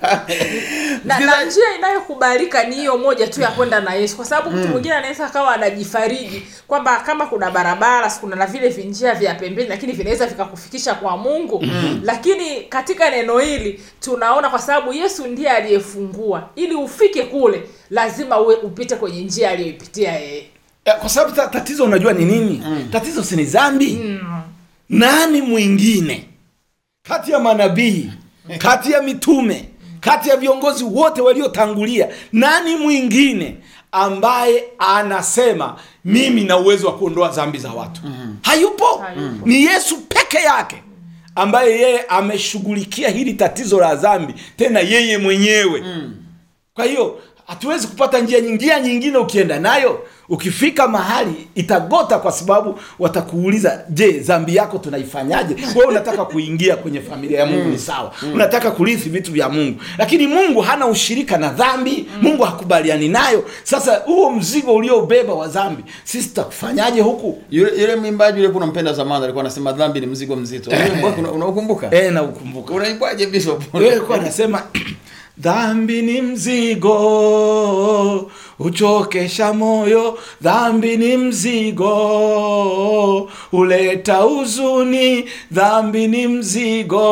[1.05, 4.15] Na, na njia inayokubalika ni hiyo moja tu ya kwenda na yesu.
[4.15, 9.13] Kwa sababu mtu mwingine anaweza akawa anajifariji kwamba kama kuna barabara kuna na vile vinjia
[9.15, 11.65] vya pembeni lakini vinaweza vikakufikisha kwa mungu.
[12.03, 16.49] Lakini katika neno hili tunaona kwa sababu yesu ndiye aliyefungua.
[16.55, 20.49] Ili ufike kule lazima uwe upite kwenye njia aliyoipitia yeye
[20.99, 22.63] kwa sababu tatizo unajua ni nini?
[22.91, 24.19] Tatizo si ni dhambi.
[24.89, 26.29] Nani mwingine?
[27.07, 28.09] Kati ya manabii
[28.57, 29.69] kati ya mitume
[29.99, 33.55] kati ya viongozi wote waliotangulia nani mwingine
[33.91, 38.01] ambaye anasema mimi na uwezo wa kuondoa dhambi za watu.
[38.41, 38.97] Hayupo.
[38.97, 39.47] Hayupo.
[39.47, 40.83] ni yesu peke yake
[41.35, 45.83] ambaye yeye ameshughulikia hili tatizo la dhambi tena yeye mwenyewe.
[46.73, 47.19] Kwa hiyo
[47.53, 49.99] hatuwezi kupata njia njia nyingine ukienda nayo.
[50.29, 55.55] Ukifika mahali itagota kwa sababu watakuuliza je dhambi yako tunaifanyaje?
[55.75, 58.11] Wewe unataka kuingia kwenye familia ya mungu ni sawa.
[58.33, 59.79] Unataka kurithi vitu vya mungu.
[59.97, 62.07] Lakini mungu hana ushirika na dhambi.
[62.21, 63.45] Mungu hakubaliani nayo.
[63.63, 67.41] Sasa huo mzigo uliobeba wa dhambi sisi tutakufanyaje huku?
[67.51, 70.71] Yule yule mwimbaji yule kuna mpenda zamani alikuwa anasema dhambi ni mzigo mzito.
[70.75, 71.89] Yule Unaukumbuka?
[71.91, 72.23] e, na
[72.69, 73.63] Unaimbaje Bishop?
[74.13, 74.61] Anasema
[75.37, 76.93] dhambi ni mzigo
[78.59, 81.89] uchokesha moyo, dhambi ni mzigo
[83.51, 87.07] uleta huzuni, dhambi ni mzigo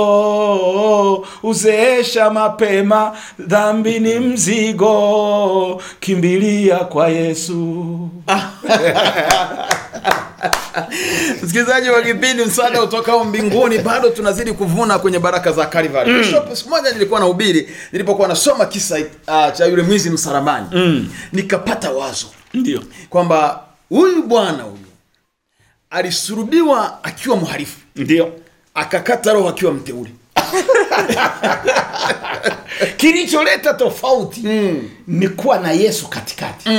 [1.43, 7.97] uzeesha mapema, dhambi ni mzigo, kimbilia kwa Yesu.
[11.43, 16.13] Msikilizaji wa kipindi msaada utokao mbinguni, bado tunazidi kuvuna kwenye baraka za Calvary.
[16.13, 22.25] Bishop, siku moja nilikuwa nahubiri, nilipokuwa nasoma kisa uh, cha yule mwizi msalabani nikapata wazo
[22.53, 22.83] Ndio.
[23.09, 24.77] kwamba huyu bwana huyu
[25.89, 28.31] alisurubiwa akiwa mhalifu, Ndio.
[28.73, 30.11] akakata roho akiwa mteule.
[32.97, 34.41] Kilicholeta tofauti
[35.07, 36.69] ni kuwa na Yesu katikati.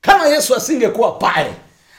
[0.00, 1.50] Kama Yesu asingekuwa pale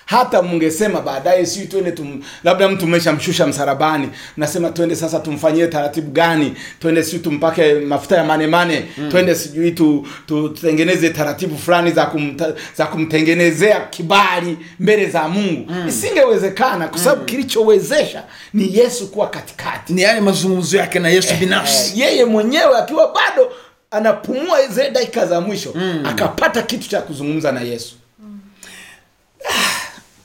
[0.09, 6.11] hata mngesema baadaye, si twende tum, labda mtu mmeshamshusha msarabani, nasema twende sasa tumfanyie taratibu
[6.11, 6.53] gani?
[6.79, 12.53] Twende si tumpake mafuta ya mane mane, twende sijui tu, tutengeneze taratibu fulani za, kumta,
[12.77, 15.71] za kumtengenezea kibali mbele za Mungu.
[15.87, 21.91] Isingewezekana kwa sababu kilichowezesha ni Yesu kuwa katikati Ni yale mazungumzo yake na Yesu binafsi.
[21.91, 23.51] Eh, yeye mwenyewe akiwa bado
[23.91, 25.73] anapumua zile dakika za mwisho
[26.05, 27.95] akapata kitu cha kuzungumza na Yesu.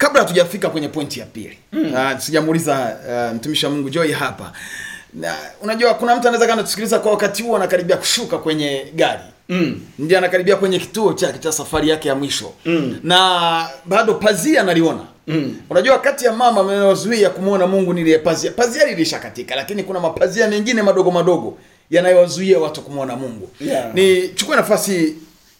[0.05, 1.95] Kabla hatujafika kwenye pointi ya pili mm.
[2.19, 4.53] sijamuuliza uh, mtumishi wa mungu joy hapa
[5.15, 9.81] na unajua kuna mtu anaweza kanatusikiliza kwa wakati huo anakaribia kushuka kwenye gari mm.
[9.99, 12.99] ndio anakaribia kwenye kituo chake cha safari yake ya mwisho mm.
[13.03, 15.57] na bado pazia analiona Mm.
[15.71, 20.83] unajua kati ya mama anayozuia kumwona mungu niliye pazia pazia lilishakatika lakini kuna mapazia mengine
[20.83, 21.59] madogo madogo
[21.91, 23.95] yanayowazuia watu kumwona mungu Yeah.
[23.95, 25.15] nichukue nafasi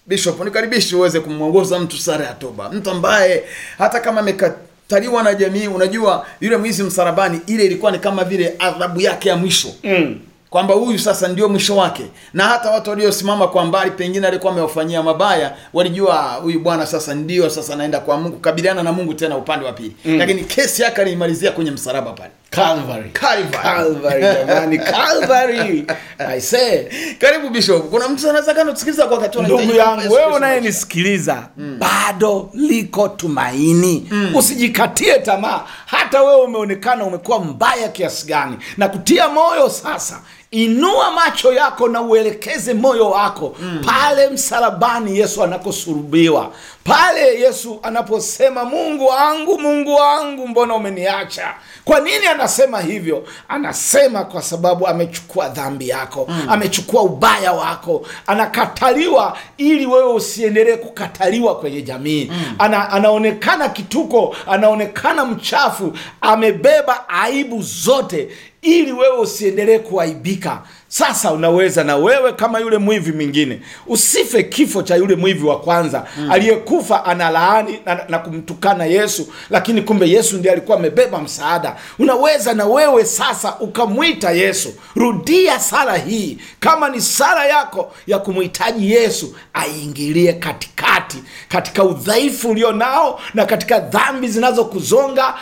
[0.07, 2.71] bishop nikaribishi uweze kumwongoza mtu sara ya toba.
[2.71, 3.45] Mtu ambaye
[3.79, 9.01] hata kama amekataliwa na jamii unajua yule mwizi msalabani ile ilikuwa ni kama vile adhabu
[9.01, 9.69] yake ya mwisho.
[9.85, 10.19] Mm.
[10.51, 12.05] kwamba huyu sasa ndio mwisho wake.
[12.35, 17.51] Na hata watu waliosimama kwa mbali pengine alikuwa amewafanyia mabaya walijua huyu bwana sasa ndio
[17.51, 19.97] sasa anaenda kwa mungu kabiliana na mungu tena upande wa pili.
[20.05, 20.19] Mm.
[20.19, 23.11] lakini kesi yake aliimalizia kwenye msalaba pale Calvary.
[23.13, 23.51] Calvary.
[23.63, 25.87] Calvary jamani, Calvary.
[26.19, 26.89] I say,
[27.19, 27.91] karibu bishop.
[27.91, 34.11] Kuna mtu anaweza kana tusikiliza kwa wakati ndugu yangu wewe unayenisikiliza, unayenisikiliza bado liko tumaini.
[34.35, 35.61] Usijikatie tamaa.
[35.87, 38.57] Hata wewe umeonekana umekuwa mbaya kiasi gani.
[38.77, 40.21] Na kutia moyo sasa
[40.55, 43.57] inua macho yako na uelekeze moyo wako.
[43.87, 46.51] Pale msalabani yesu anakosurubiwa.
[46.85, 51.55] Pale yesu anaposema mungu wangu mungu wangu mbona umeniacha?
[51.85, 53.27] Kwa nini anasema hivyo?
[53.49, 58.07] Anasema kwa sababu amechukua dhambi yako amechukua ubaya wako.
[58.27, 62.33] Anakataliwa ili wewe usiendelee kukataliwa kwenye jamii.
[62.59, 68.29] Ana, anaonekana kituko anaonekana mchafu amebeba aibu zote
[68.65, 70.63] ili wewe usiendelee kuaibika.
[70.89, 76.07] Sasa unaweza na wewe kama yule mwivi mwingine usife kifo cha yule mwivi wa kwanza.
[76.19, 76.31] Mm.
[76.31, 81.77] aliyekufa analaani na, na kumtukana yesu lakini kumbe yesu ndiye alikuwa amebeba msaada.
[81.99, 84.75] Unaweza na wewe sasa ukamwita yesu.
[84.97, 86.39] Rudia sala hii.
[86.61, 93.79] Kama ni sala yako ya kumhitaji yesu aingilie katikati katika udhaifu ulio nao na katika
[93.81, 95.35] dhambi zinazokuzonga.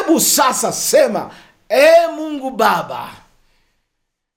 [0.00, 1.30] Ebu sasa sema
[1.74, 3.10] e mungu baba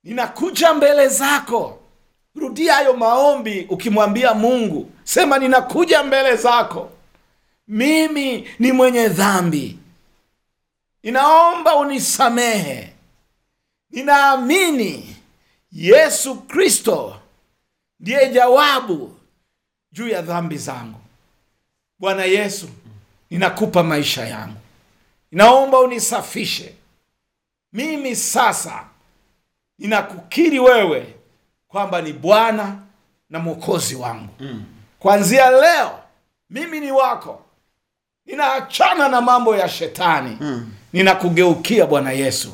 [0.04, 1.80] ninakuja mbele zako.
[2.36, 4.91] Rudia hayo maombi ukimwambia mungu.
[5.04, 6.89] Sema ninakuja mbele zako.
[7.67, 9.80] Mimi ni mwenye dhambi.
[11.04, 12.93] Ninaomba unisamehe.
[13.91, 15.15] Ninaamini
[15.71, 17.19] yesu kristo
[18.00, 19.15] ndiye jawabu
[19.91, 21.00] juu ya dhambi zangu.
[22.00, 22.69] Bwana yesu
[23.30, 24.58] ninakupa maisha yangu.
[25.32, 26.76] Ninaomba unisafishe
[27.78, 28.84] mimi sasa
[29.80, 31.13] ninakukiri wewe
[31.68, 32.76] kwamba ni bwana
[33.30, 34.30] na mwokozi wangu.
[34.40, 34.63] Mm.
[35.00, 36.00] kwanzia leo
[36.50, 37.42] mimi ni wako.
[38.26, 40.38] Ninaachana na mambo ya shetani.
[40.42, 40.72] Mm.
[40.94, 42.54] ninakugeukia bwana yesu.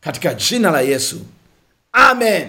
[0.00, 1.20] Katika jina la yesu.
[1.92, 2.48] Amen.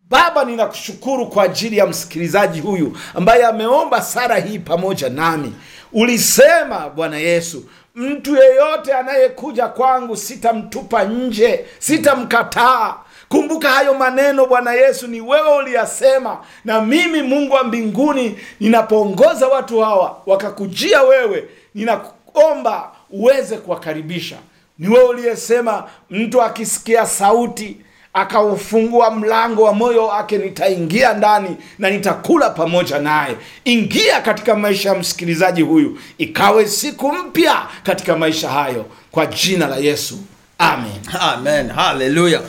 [0.00, 5.54] Baba ninakushukuru kwa ajili ya msikilizaji huyu ambaye ameomba sara hii pamoja nami.
[5.92, 12.94] Ulisema bwana yesu mtu yeyote anayekuja kwangu sitamtupa nje sitamkataa.
[13.28, 19.80] Kumbuka hayo maneno bwana yesu ni wewe uliyasema na mimi mungu wa mbinguni ninapoongoza watu
[19.80, 24.36] hawa wakakujia wewe ninakuomba uweze kuwakaribisha.
[24.78, 27.76] Ni wewe uliyesema mtu akisikia sauti
[28.16, 33.36] akaufungua mlango wa moyo wake nitaingia ndani na nitakula pamoja naye.
[33.64, 39.76] Ingia katika maisha ya msikilizaji huyu ikawe siku mpya katika maisha hayo kwa jina la
[39.76, 40.18] yesu.
[40.58, 41.00] Amen.
[41.20, 41.68] Amen.
[41.70, 42.40] Haleluya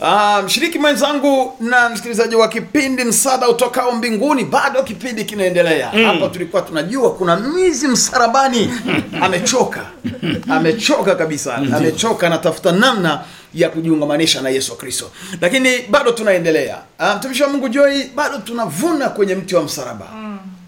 [0.00, 5.90] Ah, mshiriki mwenzangu na msikilizaji wa kipindi msaada utokao mbinguni bado kipindi kinaendelea.
[5.94, 6.04] Mm.
[6.04, 8.70] hapa tulikuwa tunajua kuna mwizi msarabani.
[9.22, 9.80] Amechoka.
[10.48, 11.54] Amechoka kabisa.
[11.54, 13.20] Amechoka anatafuta namna
[13.54, 15.10] ya kujiungamanisha na yesu kristo.
[15.40, 20.06] Lakini bado tunaendelea Ah, mtumishi wa mungu joi bado tunavuna kwenye mti wa msalaba.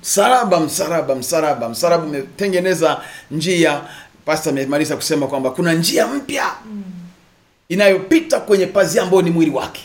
[0.03, 3.81] Msalaba msalaba msalaba msalaba umetengeneza njia.
[4.25, 6.45] Pasta amemaliza kusema kwamba kuna njia mpya
[7.69, 9.83] inayopita kwenye pazia ambayo ni mwili wake.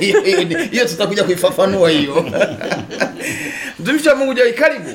[0.00, 2.24] Hiyo hiyo- hiyo tutakuja kuifafanua hiyo.
[3.78, 4.90] Mtumishi wa mungu joi karibu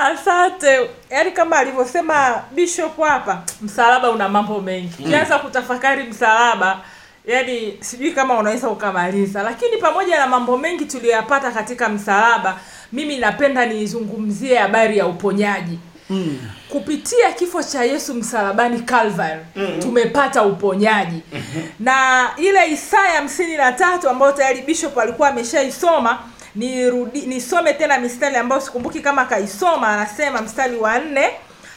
[0.00, 6.80] asante yaani kama alivyosema bishop hapa msalaba una mambo mengi ukianza kutafakari msalaba
[7.26, 12.58] yaani sijui kama unaweza ukamaliza lakini pamoja na mambo mengi tuliyoyapata katika msalaba
[12.92, 15.78] mimi napenda niizungumzie habari ya uponyaji
[16.10, 16.38] mm.
[16.68, 19.68] kupitia kifo cha yesu msalabani calvary mm.
[19.82, 21.62] tumepata uponyaji mm-hmm.
[21.80, 26.18] na ile isaya hamsini na tatu ambayo tayari bishop alikuwa ameshaisoma
[26.54, 29.88] nirudi nisome tena mistari ambayo sikumbuki kama akaisoma.
[29.88, 31.30] anasema mstari wa nne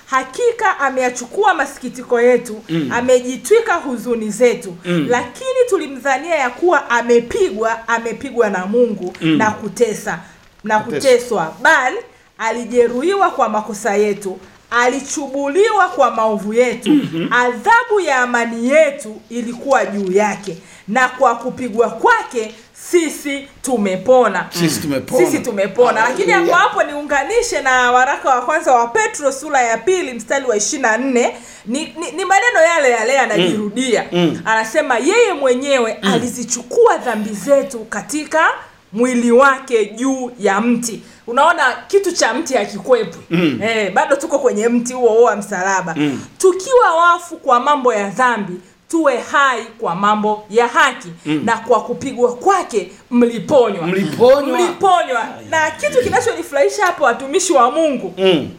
[0.05, 2.91] hakika ameyachukua masikitiko yetu mm.
[2.93, 5.07] amejitwika huzuni zetu mm.
[5.09, 9.37] lakini tulimdhania ya kuwa amepigwa amepigwa na mungu mm.
[9.37, 10.19] na kutesa
[10.63, 11.97] na kuteswa bali
[12.37, 14.39] alijeruhiwa kwa makosa yetu
[14.71, 17.33] alichubuliwa kwa maovu yetu mm-hmm.
[17.33, 20.57] adhabu ya amani yetu ilikuwa juu yake
[20.87, 25.25] na kwa kupigwa kwake sisi tumepona Sisi tumepona.
[25.25, 30.13] sisi tumepona lakini hapo hapo niunganishe na waraka wa kwanza wa petro sura ya pili
[30.13, 34.41] mstari wa ishiri na nne ni, ni, ni maneno yale yale yanajirudia mm.
[34.45, 36.13] anasema yeye mwenyewe mm.
[36.13, 38.45] alizichukua dhambi zetu katika
[38.93, 43.59] mwili wake juu ya mti unaona kitu cha mti hakikwepwi mm.
[43.63, 46.21] eh, bado tuko kwenye mti huo huo wa msalaba mm.
[46.37, 48.53] tukiwa wafu kwa mambo ya dhambi
[48.93, 51.41] tuwe hai kwa mambo ya haki mm.
[51.45, 54.57] na kwa kupigwa kwake mliponywa Mliponywa.
[54.59, 58.49] mliponywa na kitu kinachonifurahisha hapo watumishi wa mungu mm.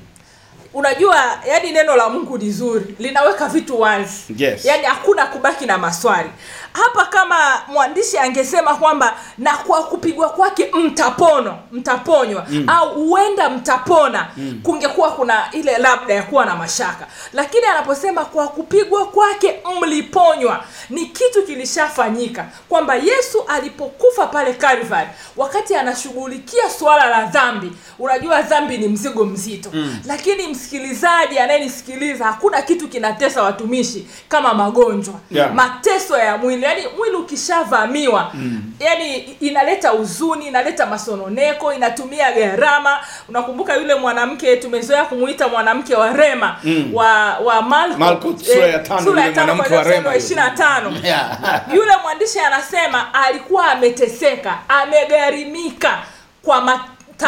[0.74, 1.16] Unajua
[1.48, 4.64] yani neno la mungu ni zuri linaweka vitu wazi Yes.
[4.64, 6.30] yani hakuna kubaki na maswali
[6.72, 12.64] hapa kama mwandishi angesema kwamba na kwa kupigwa kwake mtapono mtaponywa mm.
[12.68, 14.60] au huenda mtapona mm.
[14.62, 21.06] kungekuwa kuna ile labda ya kuwa na mashaka lakini anaposema kwa kupigwa kwake mliponywa ni
[21.06, 28.88] kitu kilishafanyika kwamba yesu alipokufa pale Calvary wakati anashughulikia swala la dhambi unajua dhambi ni
[28.88, 29.98] mzigo mzito mm.
[30.06, 35.54] lakini msikilizaji anayenisikiliza hakuna kitu kinatesa watumishi kama magonjwa Yeah.
[35.54, 38.62] mateso ya mwili yaani mwili ukishavamiwa mm.
[38.80, 42.98] yaani inaleta huzuni inaleta masononeko inatumia gharama
[43.28, 46.90] unakumbuka yule mwanamke tumezoea kumuita mwanamke wa rema mm.
[46.94, 50.90] wa wa Marko, Marko sura ya tano, sura yule ishirini na tano
[52.02, 55.98] mwandishi anasema alikuwa ameteseka amegharimika
[56.42, 56.60] kwa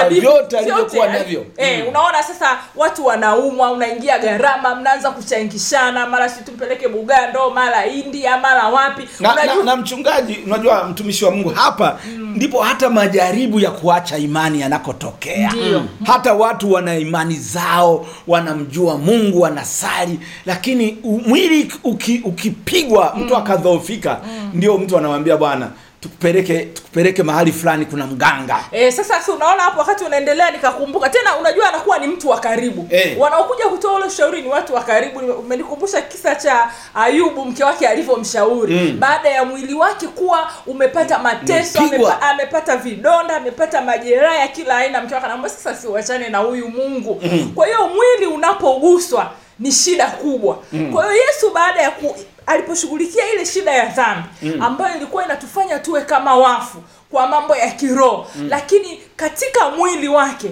[0.09, 1.47] vyote alivyokuwa navyo.
[1.57, 8.39] eh, unaona sasa watu wanaumwa unaingia gharama mnaanza kuchangishana mara si tumpeleke bugando mara india
[8.39, 9.09] mara wapi.
[9.21, 14.19] Na, na, Unajua- na mchungaji unajua mtumishi wa mungu hapa ndipo hata majaribu ya kuacha
[14.19, 15.53] imani yanakotokea.
[15.57, 15.89] Mm.
[16.07, 24.21] hata watu wana imani zao wanamjua mungu wanasali lakini mwili uki, ukipigwa mtu akadhoofika
[24.53, 25.71] ndio mtu anawambia bwana
[26.07, 28.59] tukupeleke tukupeleke mahali fulani kuna mganga.
[28.73, 31.09] E, sasa si unaona hapo wakati unaendelea nikakumbuka.
[31.09, 32.87] Tena unajua anakuwa ni mtu wa karibu.
[32.91, 33.17] Eh.
[33.19, 35.19] wanaokuja kutoa ule ushauri ni watu wa karibu.
[35.19, 38.75] Umenikumbusha kisa cha ayubu mke wake alivyomshauri.
[38.75, 38.97] Mm.
[39.01, 45.01] baada ya mwili wake kuwa umepata mateso amepa, amepata vidonda amepata majeraha ya kila aina
[45.03, 47.23] mke wake anaambia sasa siwachane na huyu mungu.
[47.55, 50.59] Kwa hiyo mwili unapoguswa ni shida kubwa.
[50.93, 52.17] Kwa hiyo yesu baada ya ku,
[52.47, 54.29] aliposhughulikia ile shida ya dhambi
[54.61, 58.27] ambayo ilikuwa inatufanya tuwe kama wafu kwa mambo ya kiroho.
[58.49, 60.51] Lakini katika mwili wake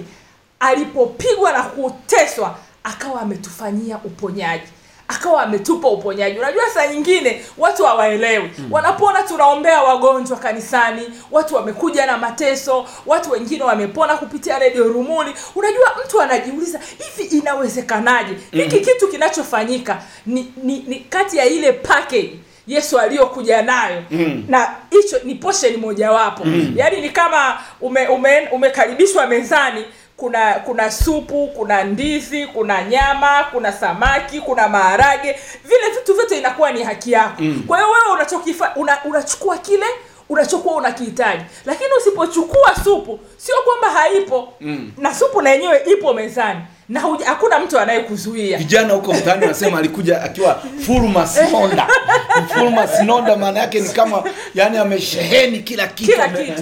[0.59, 4.67] alipopigwa na kuteswa akawa ametufanyia uponyaji
[5.07, 6.39] akawa ametupa uponyaji.
[6.39, 8.51] Unajua saa nyingine watu hawaelewi.
[8.57, 8.67] Mm.
[8.71, 11.01] wanapoona tunaombea wagonjwa kanisani
[11.31, 18.33] watu wamekuja na mateso watu wengine wamepona kupitia redio rumuni unajua mtu anajiuliza hivi inawezekanaje?
[18.51, 24.03] Hiki kitu kinachofanyika ni, ni, ni kati ya ile package yesu aliyokuja nayo.
[24.11, 24.45] Mm.
[24.47, 26.43] na hicho ni posheni mojawapo.
[26.45, 26.73] Mm.
[26.75, 29.85] yaani ni kama ume, ume, umekaribishwa mezani
[30.17, 35.35] kuna kuna supu kuna ndizi kuna nyama kuna samaki kuna maharage.
[35.63, 37.41] Vile vitu vyote inakuwa ni haki yako.
[37.41, 37.63] Mm.
[37.67, 39.85] kwa hiyo wewe unachokifa una, unachukua kile
[40.29, 41.43] unachokuwa unakihitaji.
[41.65, 44.53] Lakini usipochukua supu sio kwamba haipo.
[44.61, 44.91] Mm.
[44.97, 46.59] na supu na yenyewe ipo mezani.
[46.89, 48.57] Na hakuna mtu anayekuzuia.
[48.57, 51.87] Vijana huko mtaani wanasema alikuja akiwa fulmasnonda
[52.53, 54.23] fulmasnonda maana yake ni kama
[54.55, 56.13] yani amesheheni kila kitu.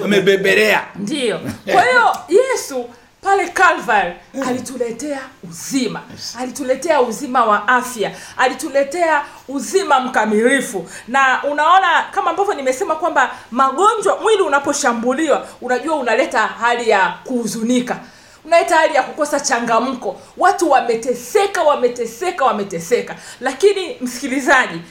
[0.04, 1.40] amebeberea ndio.
[1.74, 2.86] Kwa hiyo yesu
[3.24, 4.14] pale calvary
[4.48, 5.20] alituletea
[5.50, 6.02] uzima.
[6.40, 8.12] Alituletea uzima wa afya.
[8.38, 10.90] Alituletea uzima mkamilifu.
[11.08, 17.98] Na unaona kama ambavyo nimesema kwamba magonjwa mwili unaposhambuliwa unajua unaleta hali ya kuhuzunika.
[18.46, 20.22] Unaleta hali ya kukosa changamko.
[20.38, 23.16] Watu wameteseka wameteseka wameteseka.
[23.42, 24.82] Lakini msikilizaji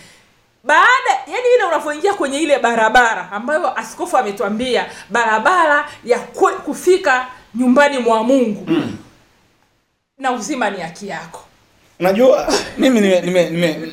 [0.65, 7.99] baada yani ile unavyoingia kwenye ile barabara ambayo askofu ametuambia barabara ya kwe, kufika nyumbani
[7.99, 8.65] mwa mungu.
[8.67, 8.97] Mm.
[10.19, 11.45] na uzima ni haki yako.
[12.01, 13.91] Unajua mimi nime, nime, nime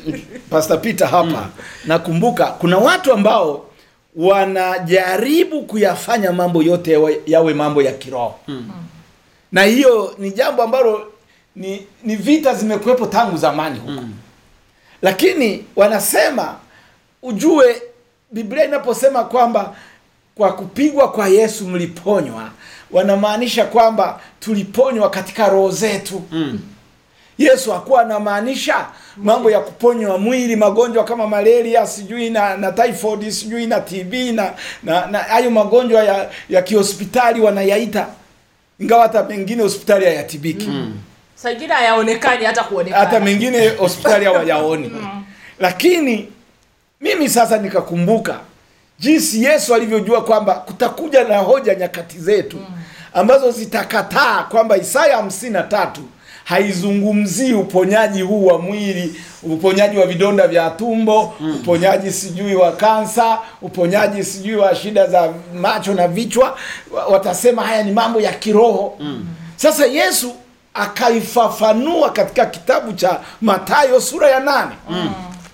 [0.49, 1.49] pastor peter hapa
[1.85, 3.65] nakumbuka kuna watu ambao
[4.15, 8.39] wanajaribu kuyafanya mambo yote yawe, yawe mambo ya kiroho.
[9.51, 11.11] Na hiyo ni jambo ambalo
[11.55, 14.03] ni, ni vita zimekuwepo tangu zamani huko.
[15.01, 16.55] Lakini wanasema
[17.23, 17.81] ujue
[18.31, 19.75] biblia inaposema kwamba
[20.35, 22.49] kwa kupigwa kwa yesu mliponywa
[22.91, 26.21] wanamaanisha kwamba tuliponywa katika roho zetu.
[26.31, 26.59] Mm.
[27.37, 28.85] yesu hakuwa anamaanisha
[29.17, 34.53] mambo ya kuponywa mwili magonjwa kama malaria sijui na, na typhoid sijui na tb na
[34.83, 38.07] na na hayo magonjwa ya, ya kihospitali wanayaita.
[38.79, 40.67] Ingawa hata mengine hospitali hayatibiki.
[40.67, 40.97] Mm.
[41.69, 43.05] Hayaonekani hata kuonekana.
[43.05, 44.91] Hata mengine hospitali hawayaoni.
[45.59, 46.29] Lakini
[47.01, 48.39] mimi sasa nikakumbuka
[48.99, 52.57] jinsi yesu alivyojua kwamba kutakuja na hoja nyakati zetu
[53.13, 56.01] ambazo zitakataa kwamba isaya hamsini na tatu
[56.43, 64.23] haizungumzii uponyaji huu wa mwili uponyaji wa vidonda vya tumbo uponyaji sijui wa kansa uponyaji
[64.23, 66.57] sijui wa shida za macho na vichwa.
[67.11, 68.97] Watasema haya ni mambo ya kiroho.
[69.55, 70.31] Sasa yesu
[70.73, 74.71] akaifafanua katika kitabu cha matayo sura ya nane.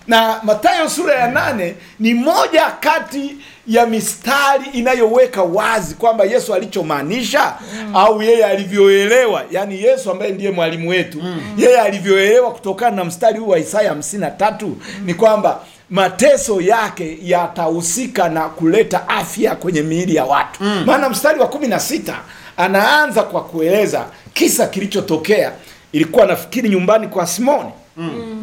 [0.07, 3.35] Na matayo sura ya nane ni moja kati
[3.67, 7.53] ya mistari inayoweka wazi kwamba yesu alichomaanisha
[7.93, 9.43] au yeye alivyoelewa.
[9.51, 11.21] Yani yesu ambaye ndiye mwalimu wetu
[11.57, 15.59] yeye alivyoelewa kutokana na mstari huu wa isaya hamsini na tatu ni kwamba
[15.89, 20.63] mateso yake yatahusika na kuleta afya kwenye miili ya watu.
[20.63, 22.15] Maana mstari wa kumi na sita
[22.57, 25.51] anaanza kwa kueleza kisa kilichotokea.
[25.91, 27.69] Ilikuwa nafikiri nyumbani kwa simoni.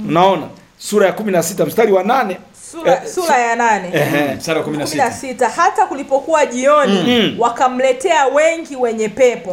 [0.09, 0.47] Unaona?
[0.79, 2.39] Sura ya kumi na sita mstari wa nane
[2.73, 3.91] sura, Eh, sura ya nane.
[3.95, 5.49] Eh, mstari wa 16 kumi na sita.
[5.49, 9.51] Hata kulipokuwa jioni wakamletea wengi wenye pepo.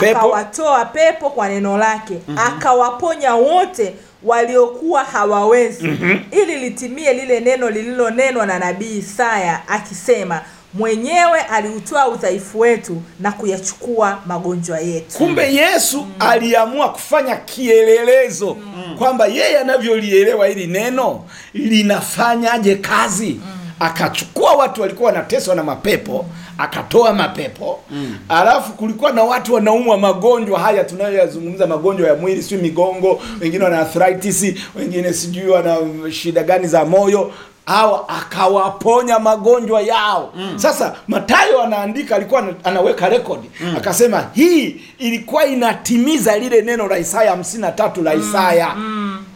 [0.00, 0.18] Pepo.
[0.18, 2.18] akawatoa pepo kwa neno lake.
[2.46, 3.94] Akawaponya wote
[4.24, 5.88] waliokuwa hawawezi.
[6.30, 10.40] Ili litimie lile neno lililonenwa na nabii Isaya akisema
[10.74, 15.16] mwenyewe aliutoa udhaifu wetu na kuyachukua magonjwa yetu.
[15.18, 18.56] Kumbe yesu aliamua kufanya kielelezo
[18.98, 23.40] kwamba yeye anavyolielewa hili neno linafanyaje kazi.
[23.80, 26.26] Akachukua watu walikuwa wanateswa na mapepo
[26.58, 27.80] akatoa mapepo.
[28.28, 33.78] Alafu kulikuwa na watu wanaumwa magonjwa haya tunayoyazungumza magonjwa ya mwili sijui migongo wengine wana
[33.78, 35.76] arthritis wengine sijui wana
[36.12, 37.32] shida gani za moyo
[37.68, 40.32] hawa akawaponya magonjwa yao.
[40.56, 47.60] Sasa matayo anaandika alikuwa anaweka rekodi akasema hii ilikuwa inatimiza lile neno la isaya hamsini
[47.62, 48.74] na tatu la isaya.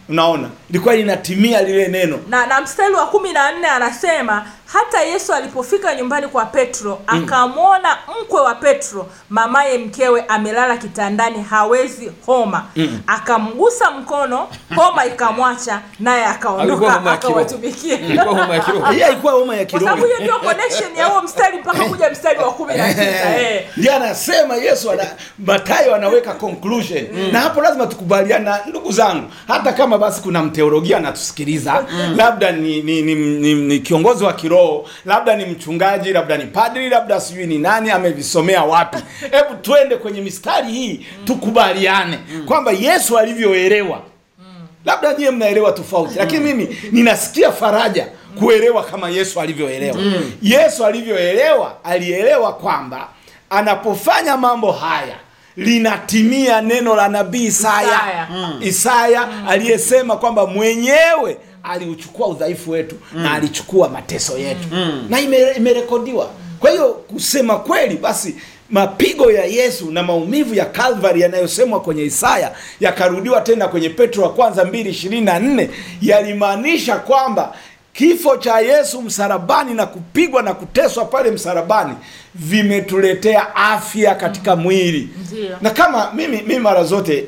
[0.09, 0.49] Unaona?
[0.69, 2.19] Ilikuwa inatimia lile neno.
[2.29, 7.97] Na, na mstari wa kumi na nne anasema hata yesu alipofika nyumbani kwa petro akamwona
[8.21, 12.65] mkwe wa petro mamaye mkewe amelala kitandani hawezi homa.
[13.07, 17.99] Akamgusa mkono homa ikamwacha naye akaondoka homa akawatumikia.
[17.99, 18.91] Ilikuwa homa ya kiroho.
[18.91, 22.39] hii haikuwa homa ya kwa sababu hiyo ndio connection ya huo mstari mpaka kuja mstari
[22.39, 23.95] wa kumi na tisa eh.
[23.95, 25.03] anasema yesu ana,
[25.39, 27.07] matayo anaweka conclusion.
[27.31, 29.31] Na hapo lazima tukubaliana na ndugu zangu.
[29.47, 34.62] Hata kama basi kuna mteologia anatusikiliza labda ni, ni, ni, ni, ni kiongozi wa kiroho
[35.05, 38.97] labda ni mchungaji labda ni padri labda sijui ni nani amevisomea wapi.
[39.31, 44.01] Hebu twende kwenye mistari hii tukubaliane kwamba yesu alivyoelewa.
[44.85, 48.07] Labda nyie mnaelewa tofauti lakini mimi ninasikia faraja
[48.39, 49.97] kuelewa kama yesu alivyoelewa.
[50.41, 53.07] Yesu alivyoelewa alielewa kwamba
[53.49, 55.15] anapofanya mambo haya
[55.57, 57.87] linatimia neno la nabii isaya.
[57.87, 58.27] Isaya.
[58.61, 64.67] isaya aliyesema kwamba mwenyewe aliuchukua udhaifu wetu na alichukua mateso yetu.
[65.09, 66.29] Na ime- imerekodiwa.
[66.59, 68.35] Kwa hiyo kusema kweli basi
[68.69, 74.33] mapigo ya yesu na maumivu ya kalvari yanayosemwa kwenye isaya yakarudiwa tena kwenye petro wa
[74.33, 75.69] kwanza 224
[76.01, 77.55] yalimaanisha kwamba
[77.93, 81.93] kifo cha yesu msalabani na kupigwa na kuteswa pale msalabani
[82.35, 85.09] vimetuletea afya katika mwili.
[85.31, 85.57] Ndiyo.
[85.61, 87.23] na kama mimi mimi mara zote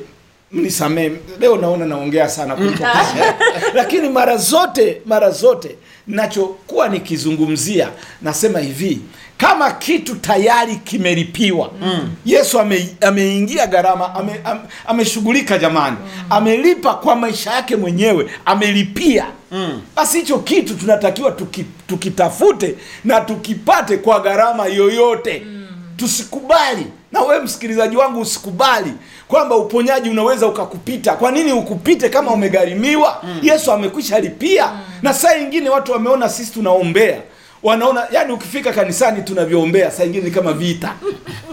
[0.52, 2.84] mnisamee leo naona naongea sana kuliko
[3.74, 5.76] lakini mara zote mara zote
[6.06, 7.88] nachokuwa nikizungumzia
[8.22, 9.00] nasema hivi
[9.36, 12.10] kama kitu tayari kimelipiwa mm.
[12.26, 15.96] yesu ame, ameingia gharama ameshughulika ame, ameshughulika jamani
[16.30, 19.82] amelipa kwa maisha yake mwenyewe amelipia mm.
[19.96, 22.74] basi hicho kitu tunatakiwa tuki, tukitafute
[23.04, 25.65] na tukipate kwa gharama yoyote mm.
[25.96, 26.86] Tusikubali.
[27.12, 28.92] Na wewe msikilizaji wangu usikubali
[29.28, 31.12] kwamba uponyaji unaweza ukakupita.
[31.12, 33.20] Kwa nini ukupite kama umegharimiwa?
[33.22, 33.38] Mm.
[33.42, 34.66] yesu amekwisha lipia.
[34.66, 34.78] Mm.
[35.02, 37.20] na saa ingine watu wameona sisi tunaombea.
[37.62, 40.92] Wanaona yani ukifika kanisani tunavyoombea saa ingine ni kama vita.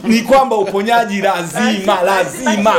[0.04, 2.74] Ni kwamba uponyaji lazima Lazima.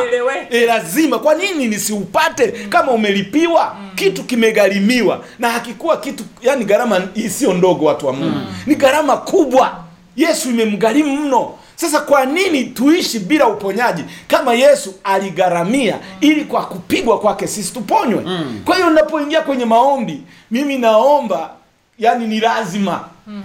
[0.51, 1.19] e, lazima.
[1.19, 3.77] Kwa nini nisiupate kama umelipiwa?
[3.95, 5.25] Kitu kimegharimiwa.
[5.39, 8.41] Na hakikuwa kitu yani gharama isiyo ndogo watu wa mungu.
[8.67, 9.84] Ni gharama kubwa
[10.17, 11.55] yesu imemgharimu mno.
[11.77, 14.05] Sasa kwa nini tuishi bila uponyaji?
[14.29, 18.25] Kama yesu aligharamia ili kwa kupigwa kwake sisi tuponywe.
[18.65, 21.51] Kwa hiyo napoingia kwenye maombi mimi naomba
[21.99, 23.05] yani ni lazima.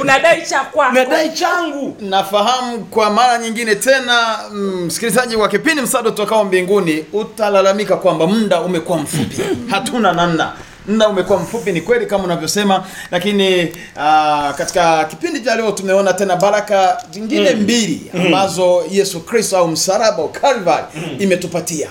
[0.00, 0.92] Unadai cha kwako.
[0.94, 1.96] Nadai changu.
[2.00, 8.60] Nafahamu kwa mara nyingine tena mm, msikilizaji wa kipindi msaada utokao mbinguni utalalamika kwamba muda
[8.60, 9.36] umekuwa mfupi.
[9.70, 10.52] Hatuna namna
[10.88, 13.64] muda umekuwa mfupi ni kweli kama unavyosema lakini
[13.96, 20.22] uh, katika kipindi cha leo tumeona tena baraka zingine mbili ambazo yesu kristo au msalaba
[20.22, 20.84] wa Calvary
[21.18, 21.88] imetupatia.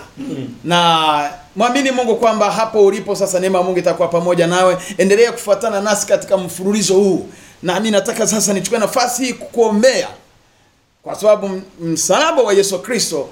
[0.64, 4.78] Na mwamini mungu kwamba hapo ulipo sasa neema ya mungu itakuwa pamoja nawe.
[4.98, 7.30] Endelea kufuatana nasi katika mfululizo huu.
[7.64, 10.08] Nami nataka sasa nichukue nafasi hii kukuombea
[11.04, 13.30] kwa sababu msalaba wa yesu kristo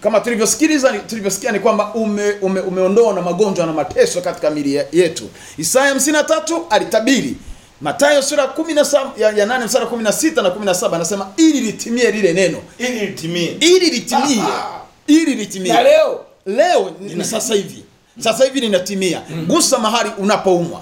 [0.00, 5.28] kama tulivyosikiliza tulivyosikia ni kwamba ume, ume, umeondoa na magonjwa na mateso katika mili yetu.
[5.58, 7.36] Isaya 53 alitabiri.
[7.80, 12.58] Matayo sura 17 ya, ya 8 msara 16 na 17 anasema ili litimie lile neno.
[12.78, 13.56] Ili litimie.
[13.60, 14.42] Ili litimie.
[15.06, 15.72] Ili litimie.
[15.72, 16.24] Na leo?
[16.46, 17.84] Leo ni sasa hivi.
[18.20, 20.80] Sasa hivi linatimia gusa mahali unapoumwa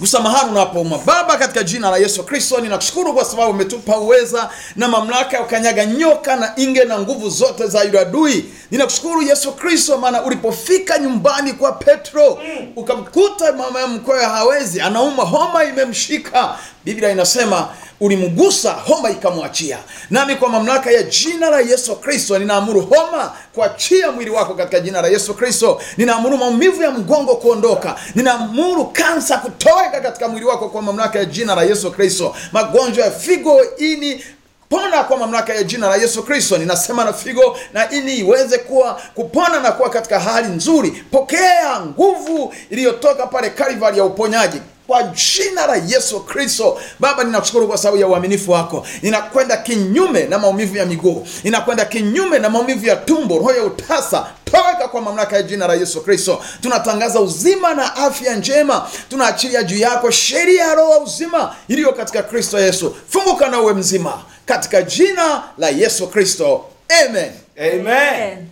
[0.00, 0.18] gusa
[0.50, 0.98] unapouma.
[0.98, 5.86] baba katika jina la yesu kristo ninakushukuru kwa sababu umetupa uweza na mamlaka ya ukanyaga
[5.86, 11.52] nyoka na inge na nguvu zote za yule adui ninakushukuru yesu kristo maana ulipofika nyumbani
[11.52, 12.38] kwa petro
[12.76, 17.68] ukamkuta mama mkwe hawezi anauma, homa imemshika biblia inasema
[18.00, 19.78] ulimgusa homa ikamwachia.
[20.10, 25.02] Nami kwa mamlaka ya jina la yesu kristo ninaamuru homa kuachia mwili wako katika jina
[25.02, 25.82] la yesu kristo.
[25.96, 27.96] Ninaamuru maumivu ya mgongo kuondoka.
[28.14, 32.36] Ninaamuru kansa kutoweka katika mwili wako kwa mamlaka ya jina la yesu kristo.
[32.52, 34.24] Magonjwa ya figo ini
[34.68, 36.58] pona kwa mamlaka ya jina la yesu kristo.
[36.58, 40.90] Ninasema na figo na ini iweze kuwa kupona na kuwa katika hali nzuri.
[41.10, 44.60] Pokea nguvu iliyotoka pale kalvari ya uponyaji
[44.90, 46.80] kwa jina la Yesu Kristo.
[47.00, 48.86] Baba, ninakushukuru kwa sababu ya uaminifu wako.
[49.02, 54.26] Ninakwenda kinyume na maumivu ya miguu, ninakwenda kinyume na maumivu ya tumbo, roho ya utasa
[54.44, 56.42] toka kwa mamlaka ya jina la Yesu Kristo.
[56.62, 62.60] Tunatangaza uzima na afya njema, tunaachilia juu yako sheria ya roho uzima iliyo katika Kristo
[62.60, 62.96] Yesu.
[63.08, 66.64] Funguka na uwe mzima katika jina la Yesu Kristo,
[67.06, 67.30] amen.
[67.58, 68.46] Amen.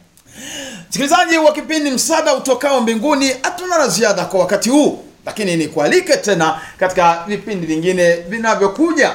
[0.88, 6.60] Msikilizaji wa kipindi msaada utokao mbinguni, hatuna la ziada kwa wakati huu, lakini nikualike tena
[6.78, 9.12] katika vipindi vingine vinavyokuja.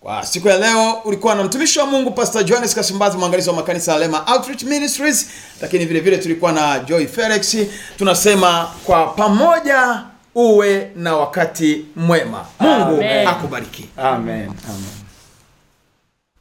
[0.00, 3.92] Kwa siku ya leo ulikuwa na mtumishi wa Mungu Pastor Johannes Kasimbazi, mwangalizi wa makanisa
[3.92, 5.28] ya Lema Outreach Ministries,
[5.60, 7.56] lakini vile vile tulikuwa na Joy Felix.
[7.98, 10.02] Tunasema kwa pamoja
[10.34, 12.44] uwe na wakati mwema.
[12.60, 13.26] Mungu Amen.
[13.28, 13.88] akubariki.
[13.96, 14.36] Amen.
[14.42, 15.03] Amen.